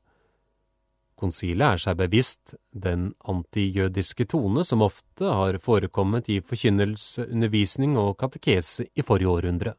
[1.20, 8.16] Konsilet er seg bevisst den antijødiske tone som ofte har forekommet i forkynnelse, undervisning og
[8.20, 9.76] katekese i forrige århundre.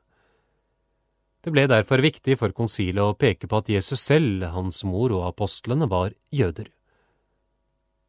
[1.44, 5.26] Det ble derfor viktig for konsilet å peke på at Jesus selv, hans mor og
[5.28, 6.70] apostlene var jøder.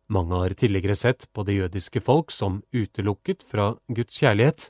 [0.07, 4.69] Mange har tidligere sett på det jødiske folk som utelukket fra Guds kjærlighet.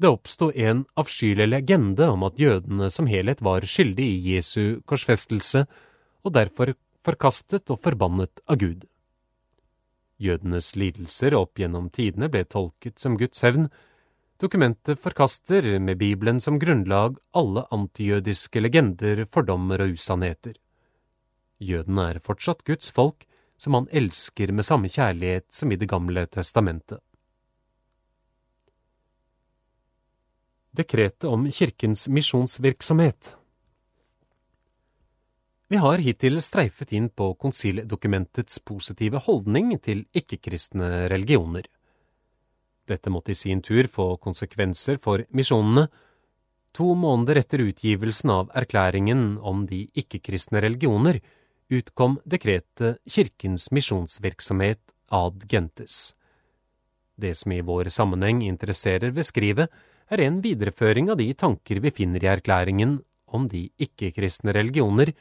[0.00, 5.66] Det oppsto en avskyelig legende om at jødene som helhet var skyldig i Jesu korsfestelse,
[6.24, 6.72] og derfor
[7.04, 8.88] forkastet og forbannet av Gud.
[10.20, 13.68] Jødenes lidelser opp gjennom tidene ble tolket som Guds hevn.
[14.40, 20.54] Dokumentet forkaster, med Bibelen som grunnlag, alle antijødiske legender, fordommer og usannheter.
[21.60, 23.26] Jødene er fortsatt Guds folk,
[23.60, 27.02] som han elsker med samme kjærlighet som i Det gamle testamentet.
[30.72, 33.34] Dekretet om Kirkens misjonsvirksomhet
[35.70, 41.68] vi har hittil streifet inn på konsildokumentets positive holdning til ikke-kristne religioner.
[42.90, 45.86] Dette måtte i sin tur få konsekvenser for misjonene.
[46.74, 51.20] To måneder etter utgivelsen av erklæringen om de ikke-kristne religioner
[51.70, 54.82] utkom dekretet Kirkens misjonsvirksomhet
[55.14, 56.14] ad gentes.
[57.20, 59.70] Det som i vår sammenheng interesserer ved skrivet,
[60.10, 62.98] er en videreføring av de tanker vi finner i erklæringen
[63.30, 65.12] om de ikke-kristne religioner,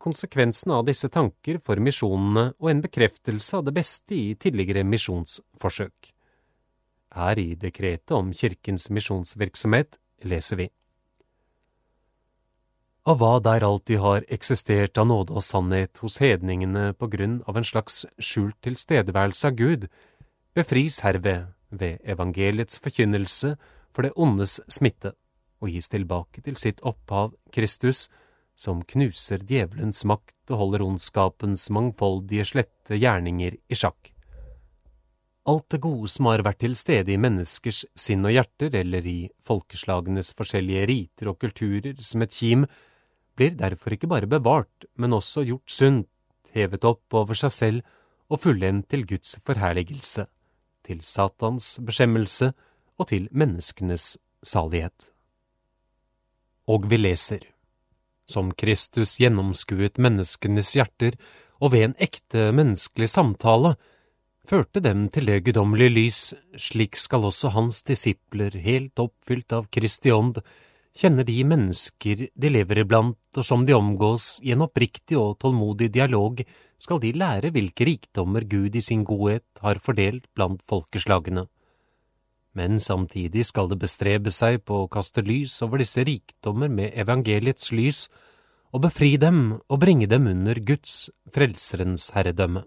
[0.00, 6.12] konsekvensen av disse tanker for misjonene og en bekreftelse av det beste i tidligere misjonsforsøk.
[7.12, 10.68] Her i dekretet om Kirkens misjonsvirksomhet leser vi.
[13.02, 17.58] Av hva der alltid har eksistert av nåde og sannhet hos hedningene på grunn av
[17.58, 19.88] en slags skjult tilstedeværelse av Gud,
[20.54, 23.56] befris herved ved evangeliets forkynnelse
[23.90, 25.16] for det ondes smitte
[25.62, 28.08] og gis tilbake til sitt opphav, Kristus,
[28.54, 34.12] som knuser djevelens makt og holder ondskapens mangfoldige slette gjerninger i sjakk.
[35.42, 39.18] Alt det gode som har vært til stede i menneskers sinn og hjerter eller i
[39.46, 42.66] folkeslagenes forskjellige riter og kulturer som et kim,
[43.34, 46.08] blir derfor ikke bare bevart, men også gjort sunt,
[46.54, 47.94] hevet opp over seg selv
[48.30, 50.28] og fullendt til Guds forherligelse,
[50.86, 52.52] til Satans beskjemmelse
[53.00, 54.14] og til menneskenes
[54.46, 55.08] salighet.
[56.70, 57.48] Og vi leser,
[58.30, 61.18] som Kristus gjennomskuet menneskenes hjerter
[61.58, 63.74] og ved en ekte menneskelig samtale
[64.48, 66.20] førte dem til det guddommelige lys,
[66.56, 70.42] slik skal også hans disipler, helt oppfylt av Kristi ånd,
[70.96, 75.88] kjenner de mennesker de lever iblant og som de omgås, i en oppriktig og tålmodig
[75.94, 76.44] dialog
[76.76, 81.46] skal de lære hvilke rikdommer Gud i sin godhet har fordelt blant folkeslagene
[82.52, 87.72] men samtidig skal det bestrebe seg på å kaste lys over disse rikdommer med evangeliets
[87.72, 88.06] lys,
[88.72, 92.64] og befri dem og bringe dem under Guds, Frelserens herredømme.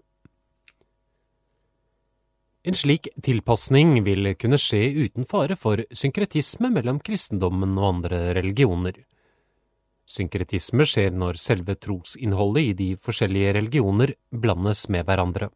[2.66, 8.96] En slik tilpasning vil kunne skje uten fare for synkretisme mellom kristendommen og andre religioner.
[10.06, 15.50] Synkretisme skjer når selve trosinnholdet i de forskjellige religioner blandes med hverandre.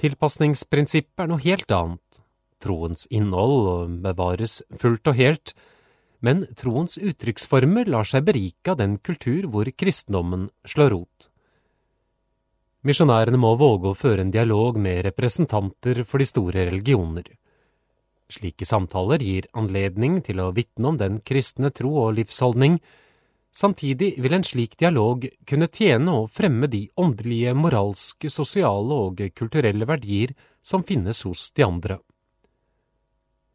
[0.00, 2.22] Tilpasningsprinsippet er noe helt annet,
[2.64, 5.54] troens innhold bevares fullt og helt,
[6.24, 11.28] men troens uttrykksformer lar seg berike av den kultur hvor kristendommen slår rot.
[12.84, 17.30] Misjonærene må våge å føre en dialog med representanter for de store religioner.
[18.32, 22.78] Slike samtaler gir anledning til å vitne om den kristne tro og livsholdning,
[23.54, 29.86] Samtidig vil en slik dialog kunne tjene å fremme de åndelige, moralske, sosiale og kulturelle
[29.86, 32.00] verdier som finnes hos de andre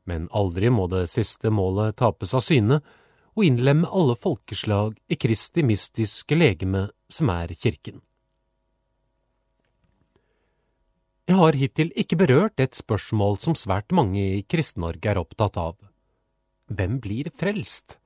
[0.09, 2.81] men aldri må det siste målet tapes av syne,
[3.37, 8.01] og innlemme alle folkeslag i Kristi mystiske legeme, som er kirken.
[11.29, 15.75] Jeg har hittil ikke berørt et spørsmål som svært mange i Kristen-Norge er opptatt av.
[16.73, 17.99] Hvem blir frelst?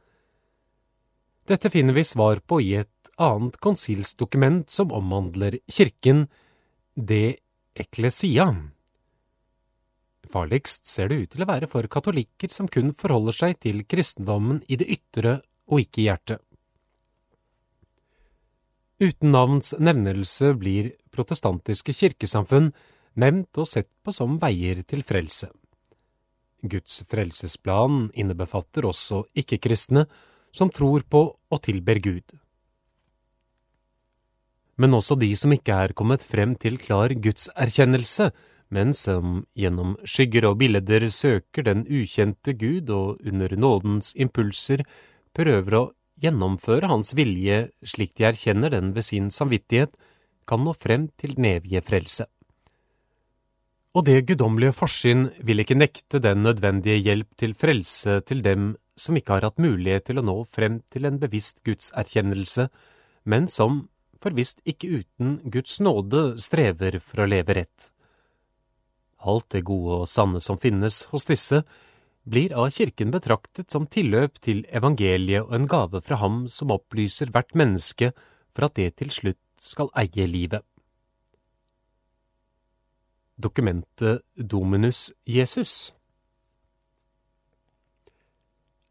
[1.48, 6.28] Dette finner vi svar på i et annet konsilsdokument som omhandler kirken,
[7.00, 7.38] De
[7.80, 8.50] Ecclesia.
[10.28, 14.66] Farligst ser det ut til å være for katolikker som kun forholder seg til kristendommen
[14.68, 15.38] i det ytre
[15.72, 16.44] og ikke i hjertet.
[19.00, 22.74] Uten navns nevnelse blir protestantiske kirkesamfunn
[23.20, 25.50] nevnt og sett på som veier til frelse.
[26.64, 30.06] Guds frelsesplan innebefatter også ikke-kristne
[30.56, 32.36] som tror på og tilber Gud.
[34.80, 38.32] Men også de som ikke er kommet frem til klar gudserkjennelse,
[38.74, 44.82] men som gjennom skygger og bilder søker den ukjente Gud og under nådens impulser
[45.36, 45.84] prøver å
[46.24, 49.94] gjennomføre hans vilje slik de erkjenner den ved sin samvittighet,
[50.48, 52.26] kan nå frem til den evige frelse.
[53.94, 59.18] Og det guddommelige forsyn vil ikke nekte den nødvendige hjelp til frelse til dem som
[59.18, 62.68] ikke har hatt mulighet til å nå frem til en bevisst gudserkjennelse,
[63.30, 63.84] men som,
[64.18, 67.90] for visst ikke uten Guds nåde, strever for å leve rett.
[69.22, 71.62] Alt det gode og sanne som finnes hos disse,
[72.26, 77.30] blir av kirken betraktet som tilløp til evangeliet og en gave fra ham som opplyser
[77.30, 78.14] hvert menneske
[78.56, 80.64] for at det til slutt skal eie livet.
[83.36, 85.94] Dokumentet Dominus Jesus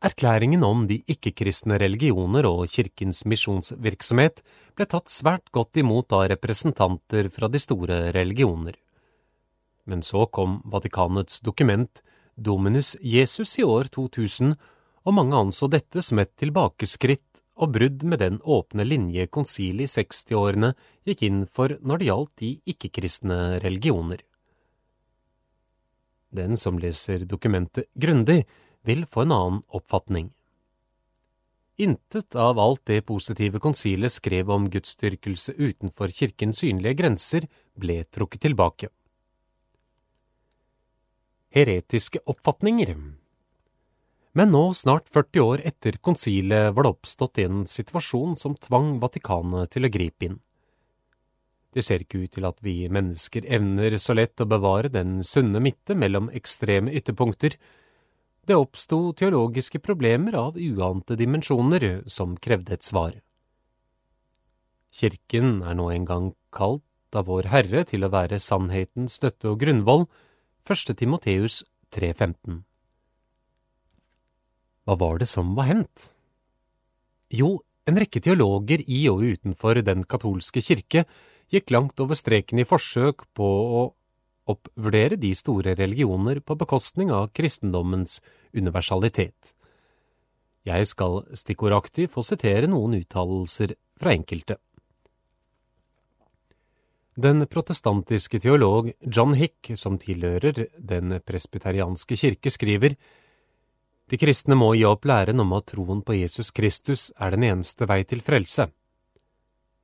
[0.03, 4.43] Erklæringen om de ikke-kristne religioner og kirkens misjonsvirksomhet
[4.75, 8.75] ble tatt svært godt imot av representanter fra de store religioner.
[9.87, 12.03] Men så kom Vatikanets dokument
[12.35, 14.57] Dominus Jesus i år 2000,
[15.07, 20.03] og mange anså dette som et tilbakeskritt og brudd med den åpne linje konsilet i
[20.03, 20.75] 60-årene
[21.07, 24.19] gikk inn for når det gjaldt de ikke-kristne religioner.
[26.33, 28.45] Den som leser dokumentet grundig,
[28.83, 30.33] vil få en annen oppfatning.
[31.77, 38.45] intet av alt det positive konsilet skrev om gudsdyrkelse utenfor kirkens synlige grenser, ble trukket
[38.47, 38.89] tilbake.
[41.53, 42.95] Heretiske oppfatninger
[44.33, 49.71] Men nå, snart 40 år etter konsilet, var det oppstått en situasjon som tvang Vatikanet
[49.75, 50.39] til å gripe inn.
[51.73, 55.63] Det ser ikke ut til at vi mennesker evner så lett å bevare den sunne
[55.65, 57.57] midte mellom ekstreme ytterpunkter.
[58.45, 63.17] Det oppsto teologiske problemer av uante dimensjoner som krevde et svar.
[64.93, 69.63] Kirken er nå en gang kalt av Vår Herre til å være sannhetens støtte og
[69.63, 70.05] grunnvoll,
[70.69, 70.93] 1.
[70.99, 71.63] Timoteus
[71.97, 72.61] 3,15.
[74.85, 76.11] Hva var det som var hendt?
[77.33, 81.07] Jo, en rekke teologer i og utenfor den katolske kirke
[81.53, 83.49] gikk langt over streken i forsøk på
[83.81, 83.83] å
[84.53, 88.21] oppvurdere de store religioner på bekostning av kristendommens
[88.57, 89.53] universalitet.
[90.67, 94.59] Jeg skal stikkordaktig få sitere noen uttalelser fra enkelte.
[97.13, 102.97] Den protestantiske teolog John Hick, som tilhører den presbyterianske kirke, skriver
[104.09, 107.87] De kristne må gi opp læren om at troen på Jesus Kristus er den eneste
[107.89, 108.71] vei til frelse.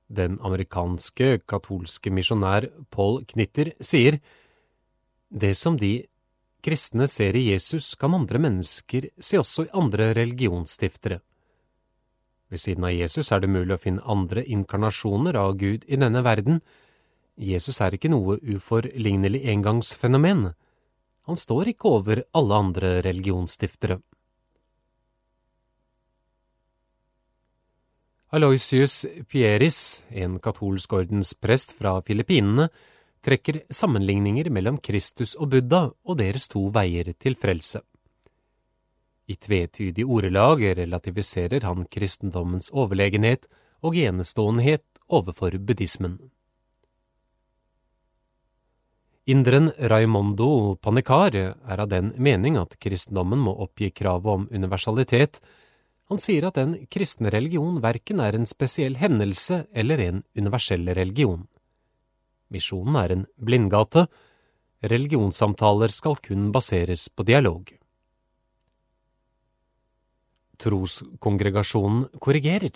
[0.09, 4.19] Den amerikanske katolske misjonær Paul Knitter sier
[5.29, 6.07] det som de
[6.65, 11.21] kristne ser i Jesus, kan andre mennesker se også i andre religionsstiftere.
[12.49, 16.23] Ved siden av Jesus er det mulig å finne andre inkarnasjoner av Gud i denne
[16.25, 16.63] verden.
[17.37, 20.49] Jesus er ikke noe uforlignelig engangsfenomen.
[21.29, 24.01] Han står ikke over alle andre religionsstiftere.
[28.29, 32.67] Aloysius Pieris, en katolsk ordensprest fra Filippinene,
[33.25, 37.81] trekker sammenligninger mellom Kristus og Buddha og deres to veier til frelse.
[39.33, 43.47] I tvetydig ordelag relativiserer han kristendommens overlegenhet
[43.81, 46.19] og eneståenhet overfor buddhismen.
[49.25, 55.41] Indren Raimondo Panikar er av den mening at kristendommen må oppgi kravet om universalitet
[56.09, 61.45] han sier at en kristne religion verken er en spesiell hendelse eller en universell religion.
[62.49, 64.07] Misjonen er en blindgate.
[64.89, 67.75] Religionssamtaler skal kun baseres på dialog.
[70.59, 72.73] Troskongregasjonen korrigerer.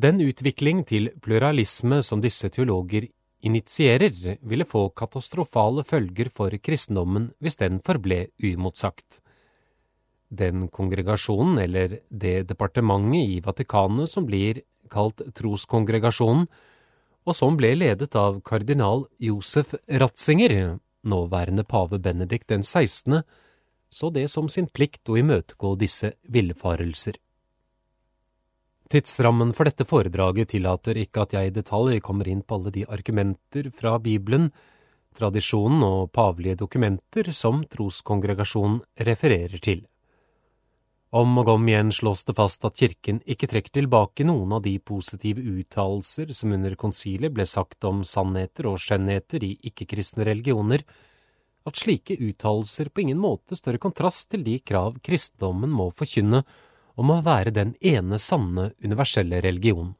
[0.00, 3.10] Den utvikling til pluralisme som disse teologer
[3.44, 9.20] initierer, ville få katastrofale følger for kristendommen hvis den forble uimotsagt
[10.30, 16.46] den kongregasjonen, eller det departementet i Vatikanet som blir kalt Troskongregasjonen,
[17.28, 23.22] og som ble ledet av kardinal Josef Ratzinger, nåværende pave Benedikt den 16.,
[23.90, 27.18] så det som sin plikt å imøtegå disse villfarelser.
[28.90, 32.86] Tidsrammen for dette foredraget tillater ikke at jeg i detalj kommer inn på alle de
[32.90, 34.48] argumenter fra Bibelen,
[35.14, 39.84] tradisjonen og pavelige dokumenter som Troskongregasjonen refererer til.
[41.10, 44.76] Om og om igjen slås det fast at kirken ikke trekker tilbake noen av de
[44.78, 50.84] positive uttalelser som under konsilet ble sagt om sannheter og skjønnheter i ikke-kristne religioner,
[51.66, 56.44] at slike uttalelser på ingen måte står i kontrast til de krav kristendommen må forkynne
[56.94, 59.96] om å være den ene sanne universelle religion,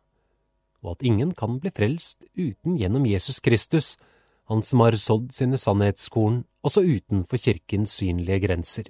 [0.80, 3.96] og at ingen kan bli frelst uten gjennom Jesus Kristus,
[4.46, 8.86] han som har sådd sine sannhetskorn også utenfor kirkens synlige grenser.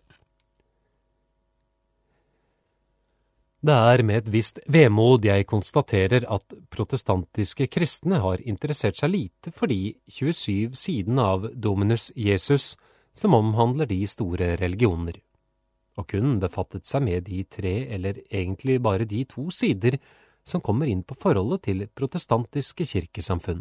[3.60, 9.52] Det er med et visst vemod jeg konstaterer at protestantiske kristne har interessert seg lite
[9.52, 12.72] for de 27 sidene av Dominus Jesus
[13.12, 15.18] som omhandler de store religioner,
[16.00, 19.98] og kun befattet seg med de tre, eller egentlig bare de to sider,
[20.40, 23.60] som kommer inn på forholdet til protestantiske kirkesamfunn.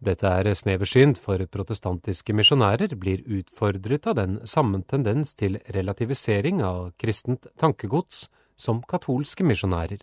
[0.00, 6.94] Dette er sneversynt, for protestantiske misjonærer blir utfordret av den samme tendens til relativisering av
[6.96, 10.00] kristent tankegods som katolske misjonærer.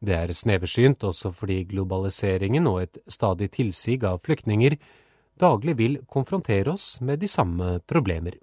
[0.00, 4.76] Det er sneversynt også fordi globaliseringen og et stadig tilsig av flyktninger
[5.40, 8.36] daglig vil konfrontere oss med de samme problemer.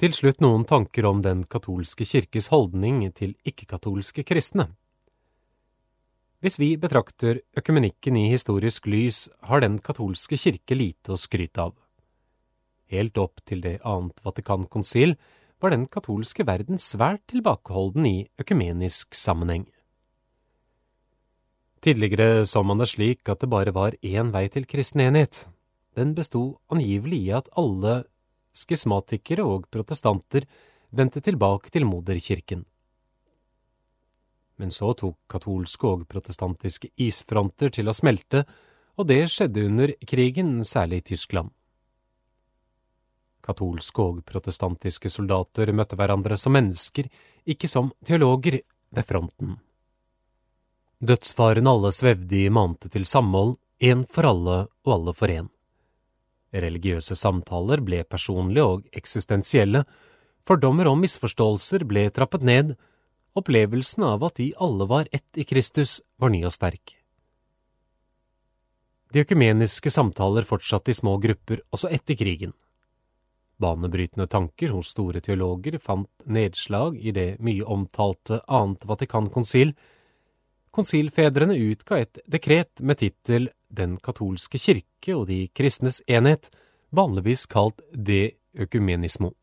[0.00, 4.70] Til slutt noen tanker om den katolske kirkes holdning til ikke-katolske kristne.
[6.40, 11.74] Hvis vi betrakter økumenikken i historisk lys, har den katolske kirke lite å skryte av.
[12.88, 15.18] Helt opp til det annet Vatikankonsil
[15.60, 19.66] var den katolske verden svært tilbakeholden i økumenisk sammenheng.
[21.84, 25.44] Tidligere så man det slik at det bare var én vei til kristen enhet.
[25.92, 28.02] Den besto angivelig i at alle
[28.56, 30.48] skismatikere og protestanter
[30.90, 32.64] vendte tilbake til moderkirken.
[34.60, 38.44] Men så tok katolske og protestantiske isfronter til å smelte,
[39.00, 41.48] og det skjedde under krigen, særlig i Tyskland.
[43.40, 47.08] Katolske og protestantiske soldater møtte hverandre som mennesker,
[47.48, 49.54] ikke som teologer, ved fronten.
[51.00, 55.46] Dødsfaren alle svevde i mante til samhold, én for alle og alle for én.
[56.50, 59.84] Religiøse samtaler ble personlige og eksistensielle,
[60.42, 62.74] fordommer og misforståelser ble trappet ned,
[63.38, 66.96] opplevelsen av at de alle var ett i Kristus, var ny og sterk.
[69.10, 72.52] De økumeniske samtaler fortsatte i små grupper også etter krigen.
[73.60, 79.74] Banebrytende tanker hos store teologer fant nedslag i det mye omtalte annet Vatikankonsil.
[80.70, 86.48] Konsilfedrene utga et dekret med tittel Den katolske kirke og de kristnes enhet,
[86.90, 89.34] vanligvis kalt De økumenismo.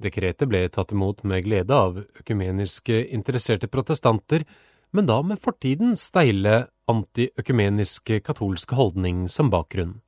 [0.00, 4.46] Dekretet ble tatt imot med glede av økumeniske interesserte protestanter,
[4.92, 10.00] men da med fortidens steile antiøkumeniske katolske holdning som bakgrunn.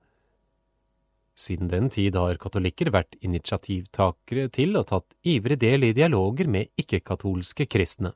[1.35, 6.71] Siden den tid har katolikker vært initiativtakere til og tatt ivrig del i dialoger med
[6.79, 8.13] ikke-katolske kristne.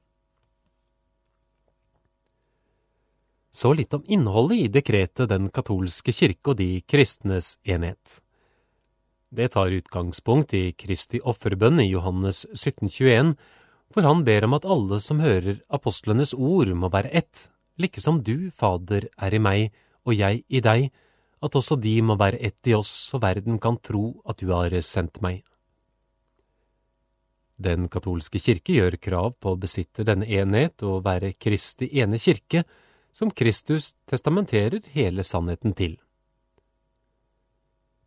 [3.50, 8.20] Så litt om innholdet i dekretet Den katolske kirke og de kristnes enhet.
[9.30, 13.34] Det tar utgangspunkt i Kristi offerbønn i Johannes 1721,
[13.92, 18.22] hvor han ber om at alle som hører apostlenes ord, må være ett, like som
[18.24, 19.68] du, Fader, er i meg
[20.08, 20.88] og jeg i deg,
[21.44, 24.72] at også de må være ett i oss, så verden kan tro at du har
[24.82, 25.44] sendt meg.
[27.58, 32.64] Den katolske kirke gjør krav på å besitte denne enhet og være Kristi ene kirke,
[33.12, 35.98] som Kristus testamenterer hele sannheten til.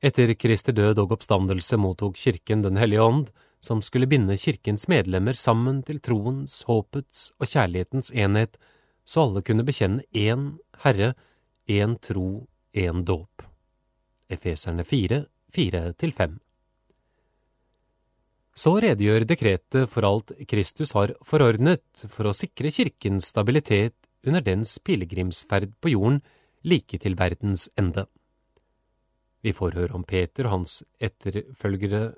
[0.02, 3.28] Etter Kristi død og oppstandelse mottok Kirken Den hellige ånd,
[3.62, 8.58] som skulle binde Kirkens medlemmer sammen til troens, håpets og kjærlighetens enhet,
[9.06, 11.14] så alle kunne bekjenne én Herre,
[11.70, 13.46] én tro én dåp.
[14.30, 15.20] Efeserne 4,
[15.54, 16.40] 4–5
[18.58, 23.94] Så redegjør dekretet for alt Kristus har forordnet for å sikre kirkens stabilitet
[24.26, 26.24] under dens pilegrimsferd på jorden
[26.66, 28.08] like til verdens ende.
[29.42, 32.12] Vi får høre om Peter og hans etterfølgere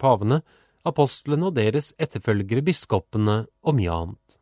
[0.00, 0.42] pavene,
[0.86, 4.36] apostlene og deres etterfølgere biskopene og mye annet.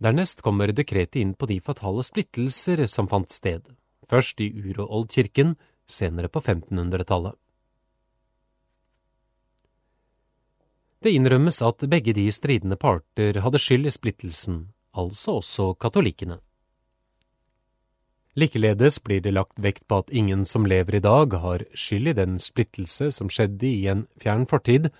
[0.00, 3.66] Dernest kommer dekretet inn på de fatale splittelser som fant sted,
[4.08, 5.54] først i ur- og oldkirken,
[5.90, 7.36] senere på 1500-tallet.
[11.00, 14.56] Det innrømmes at begge de stridende parter hadde skyld i splittelsen,
[14.92, 16.40] altså også katolikkene.
[18.38, 22.16] Likeledes blir det lagt vekt på at ingen som lever i dag, har skyld i
[22.18, 24.90] den splittelse som skjedde i en fjern fortid,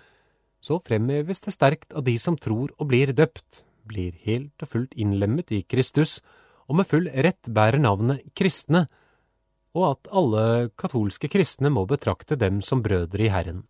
[0.60, 4.98] så fremheves det sterkt av de som tror og blir døpt, blir helt og fullt
[4.98, 6.18] innlemmet i Kristus
[6.70, 8.86] og med full rett bærer navnet kristne,
[9.74, 10.44] og at alle
[10.78, 13.64] katolske kristne må betrakte dem som brødre i Herren.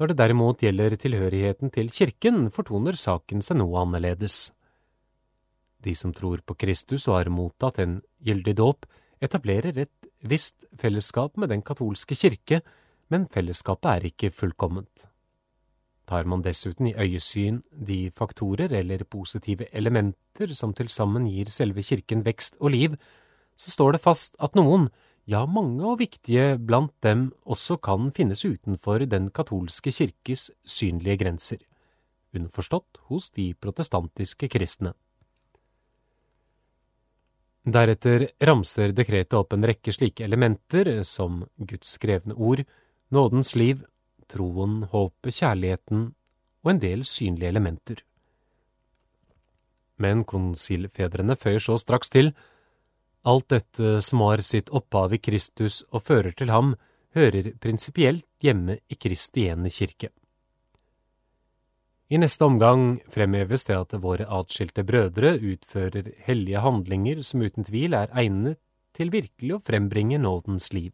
[0.00, 4.50] Når det derimot gjelder tilhørigheten til kirken, fortoner saken seg noe annerledes.
[5.82, 8.86] De som tror på Kristus og har mottatt en gyldig dåp,
[9.22, 12.62] etablerer et visst fellesskap med den katolske kirke,
[13.10, 15.08] men fellesskapet er ikke fullkomment.
[16.06, 21.82] Tar man dessuten i øyesyn de faktorer eller positive elementer som til sammen gir selve
[21.86, 22.96] kirken vekst og liv,
[23.56, 24.88] så står det fast at noen,
[25.30, 31.62] ja mange og viktige blant dem også kan finnes utenfor den katolske kirkes synlige grenser,
[32.34, 34.96] underforstått hos de protestantiske kristne.
[37.62, 42.64] Deretter ramser dekretet opp en rekke slike elementer som Guds skrevne ord,
[43.14, 43.84] nådens liv,
[44.26, 46.08] troen, håpet, kjærligheten
[46.64, 48.00] og en del synlige elementer.
[50.02, 52.32] Men konsilfedrene føyer så straks til,
[53.22, 56.74] alt dette som har sitt opphav i Kristus og fører til ham,
[57.14, 60.10] hører prinsipielt hjemme i Kristi ene kirke.
[62.12, 67.96] I neste omgang fremheves det at våre atskilte brødre utfører hellige handlinger som uten tvil
[67.96, 68.58] er egnet
[68.92, 70.90] til virkelig å frembringe nådens liv.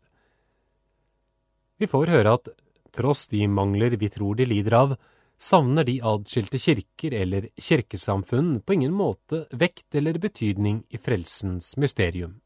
[1.82, 2.50] Vi får høre at
[2.94, 4.94] tross de mangler vi tror de lider av,
[5.34, 12.38] savner de adskilte kirker eller kirkesamfunn på ingen måte vekt eller betydning i frelsens mysterium.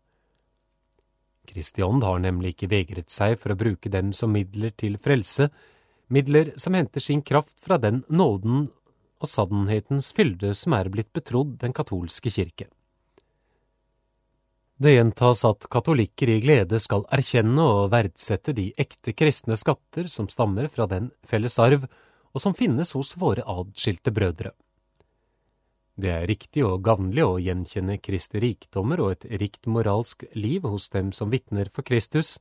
[1.44, 5.50] Kristi har nemlig ikke vegret seg for å bruke dem som midler til frelse,
[6.12, 8.68] midler som henter sin kraft fra den nåden
[9.22, 12.68] og sannhetens fylde som er blitt betrodd den katolske kirke.
[14.82, 20.26] Det gjentas at katolikker i glede skal erkjenne og verdsette de ekte kristne skatter som
[20.32, 21.86] stammer fra den felles arv,
[22.32, 24.50] og som finnes hos våre adskilte brødre.
[25.94, 30.88] Det er riktig og gavnlig å gjenkjenne Kristi rikdommer og et rikt moralsk liv hos
[30.90, 32.38] dem som vitner for Kristus,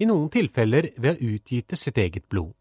[0.00, 2.56] i noen tilfeller ved å utgyte sitt eget blod.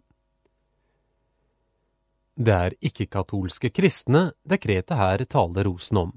[2.36, 6.10] Det er ikke-katolske kristne dekretet her taler rosen om.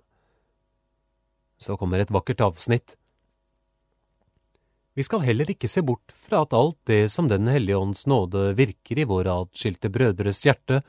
[1.59, 2.97] Så kommer et vakkert avsnitt.
[4.99, 8.57] Vi skal heller ikke se bort fra at alt det som Den hellige ånds nåde
[8.59, 10.83] virker i våre atskilte brødres hjerte,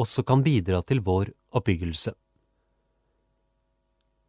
[0.00, 2.14] også kan bidra til vår oppbyggelse.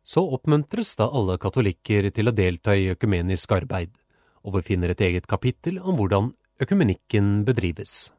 [0.04, 3.94] Så oppmuntres da alle katolikker til å delta i økumenisk arbeid,
[4.44, 8.10] og vi finner et eget kapittel om hvordan økumenikken bedrives.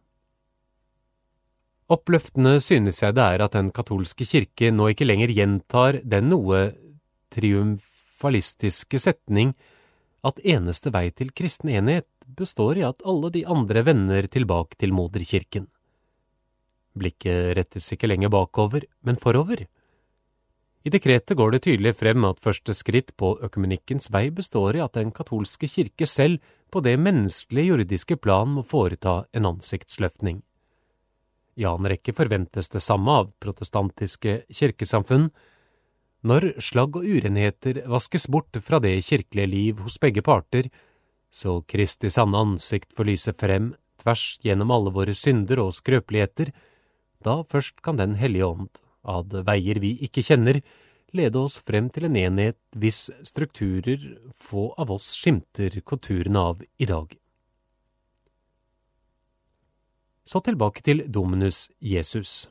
[1.93, 6.63] Oppløftende synes jeg det er at Den katolske kirke nå ikke lenger gjentar den noe
[7.35, 9.53] triumfalistiske setning
[10.25, 14.95] at eneste vei til kristen enhet består i at alle de andre vender tilbake til
[14.95, 15.67] moderkirken.
[16.97, 19.65] Blikket rettes ikke lenger bakover, men forover.
[20.83, 24.97] I dekretet går det tydelig frem at første skritt på økumenikkens vei består i at
[24.97, 26.41] Den katolske kirke selv
[26.73, 30.43] på det menneskelige jordiske plan må foreta en ansiktsløftning.
[31.57, 35.31] I annen rekke forventes det samme av protestantiske kirkesamfunn,
[36.23, 40.69] når slagg og urenheter vaskes bort fra det kirkelige liv hos begge parter,
[41.33, 43.73] så Kristi sanne ansikt får lyse frem
[44.03, 46.53] tvers gjennom alle våre synder og skrøpeligheter,
[47.23, 48.71] da først kan Den hellige ånd,
[49.05, 50.61] ad veier vi ikke kjenner,
[51.13, 54.01] lede oss frem til en enhet hvis strukturer
[54.35, 57.22] få av oss skimter konturene av i dag.
[60.25, 62.47] Så tilbake til Dominus Jesus.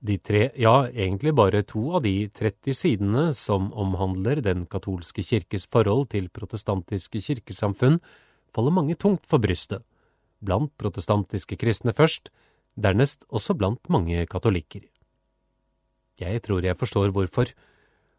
[0.00, 5.66] De tre, ja, egentlig bare to av de 30 sidene som omhandler den katolske kirkes
[5.72, 7.98] forhold til protestantiske kirkesamfunn,
[8.52, 9.84] faller mange tungt for brystet,
[10.40, 12.30] blant protestantiske kristne først,
[12.76, 14.86] dernest også blant mange katolikker.
[16.20, 17.52] Jeg tror jeg forstår hvorfor.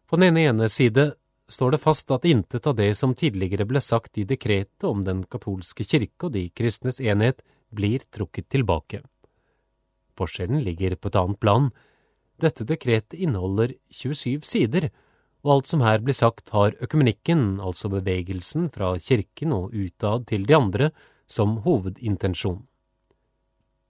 [0.06, 1.12] På den ene side
[1.50, 5.22] står det fast at intet av det som tidligere ble sagt i dekretet om den
[5.30, 7.42] katolske kirke og de kristnes enhet,
[7.74, 9.02] blir trukket tilbake.
[10.18, 11.70] Forskjellen ligger på et annet plan.
[12.40, 14.90] Dette dekretet inneholder 27 sider,
[15.42, 20.46] og alt som her blir sagt har økumenikken, altså bevegelsen fra kirken og utad til
[20.46, 20.92] de andre,
[21.26, 22.60] som hovedintensjon.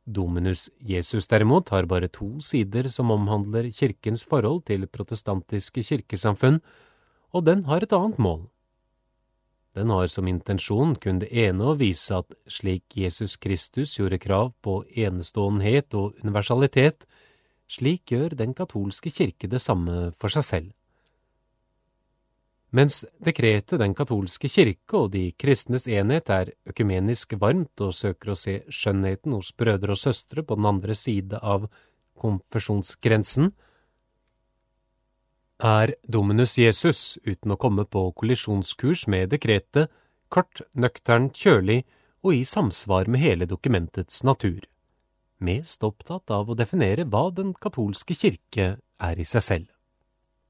[0.07, 6.59] Dominus Jesus derimot har bare to sider som omhandler kirkens forhold til protestantiske kirkesamfunn,
[7.33, 8.49] og den har et annet mål.
[9.73, 14.53] Den har som intensjon kun det ene å vise at slik Jesus Kristus gjorde krav
[14.61, 17.07] på eneståenhet og universalitet,
[17.73, 20.70] slik gjør den katolske kirke det samme for seg selv.
[22.73, 28.37] Mens dekretet Den katolske kirke og de kristnes enhet er økumenisk varmt og søker å
[28.37, 31.68] se skjønnheten hos brødre og søstre på den andre side av
[32.16, 33.53] konfesjonsgrensen,
[35.63, 39.93] er Dominus Jesus, uten å komme på kollisjonskurs med dekretet,
[40.33, 41.85] kort, nøkternt, kjølig
[42.27, 44.65] og i samsvar med hele dokumentets natur,
[45.39, 49.71] mest opptatt av å definere hva den katolske kirke er i seg selv.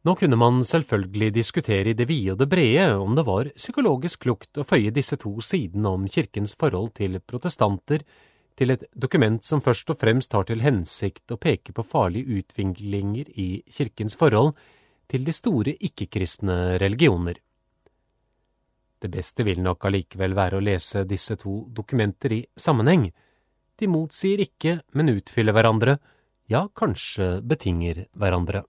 [0.02, 4.24] Nå kunne man selvfølgelig diskutere i det vide og det brede om det var psykologisk
[4.24, 8.02] klokt å føye disse to sidene om kirkens forhold til protestanter
[8.58, 13.30] til et dokument som først og fremst har til hensikt å peke på farlige utviklinger
[13.38, 14.56] i kirkens forhold
[15.12, 17.36] til de store ikke-kristne religioner.
[19.02, 23.10] Det beste vil nok allikevel være å lese disse to dokumenter i sammenheng.
[23.76, 25.98] De motsier ikke, men utfyller hverandre,
[26.48, 28.62] ja, kanskje betinger hverandre.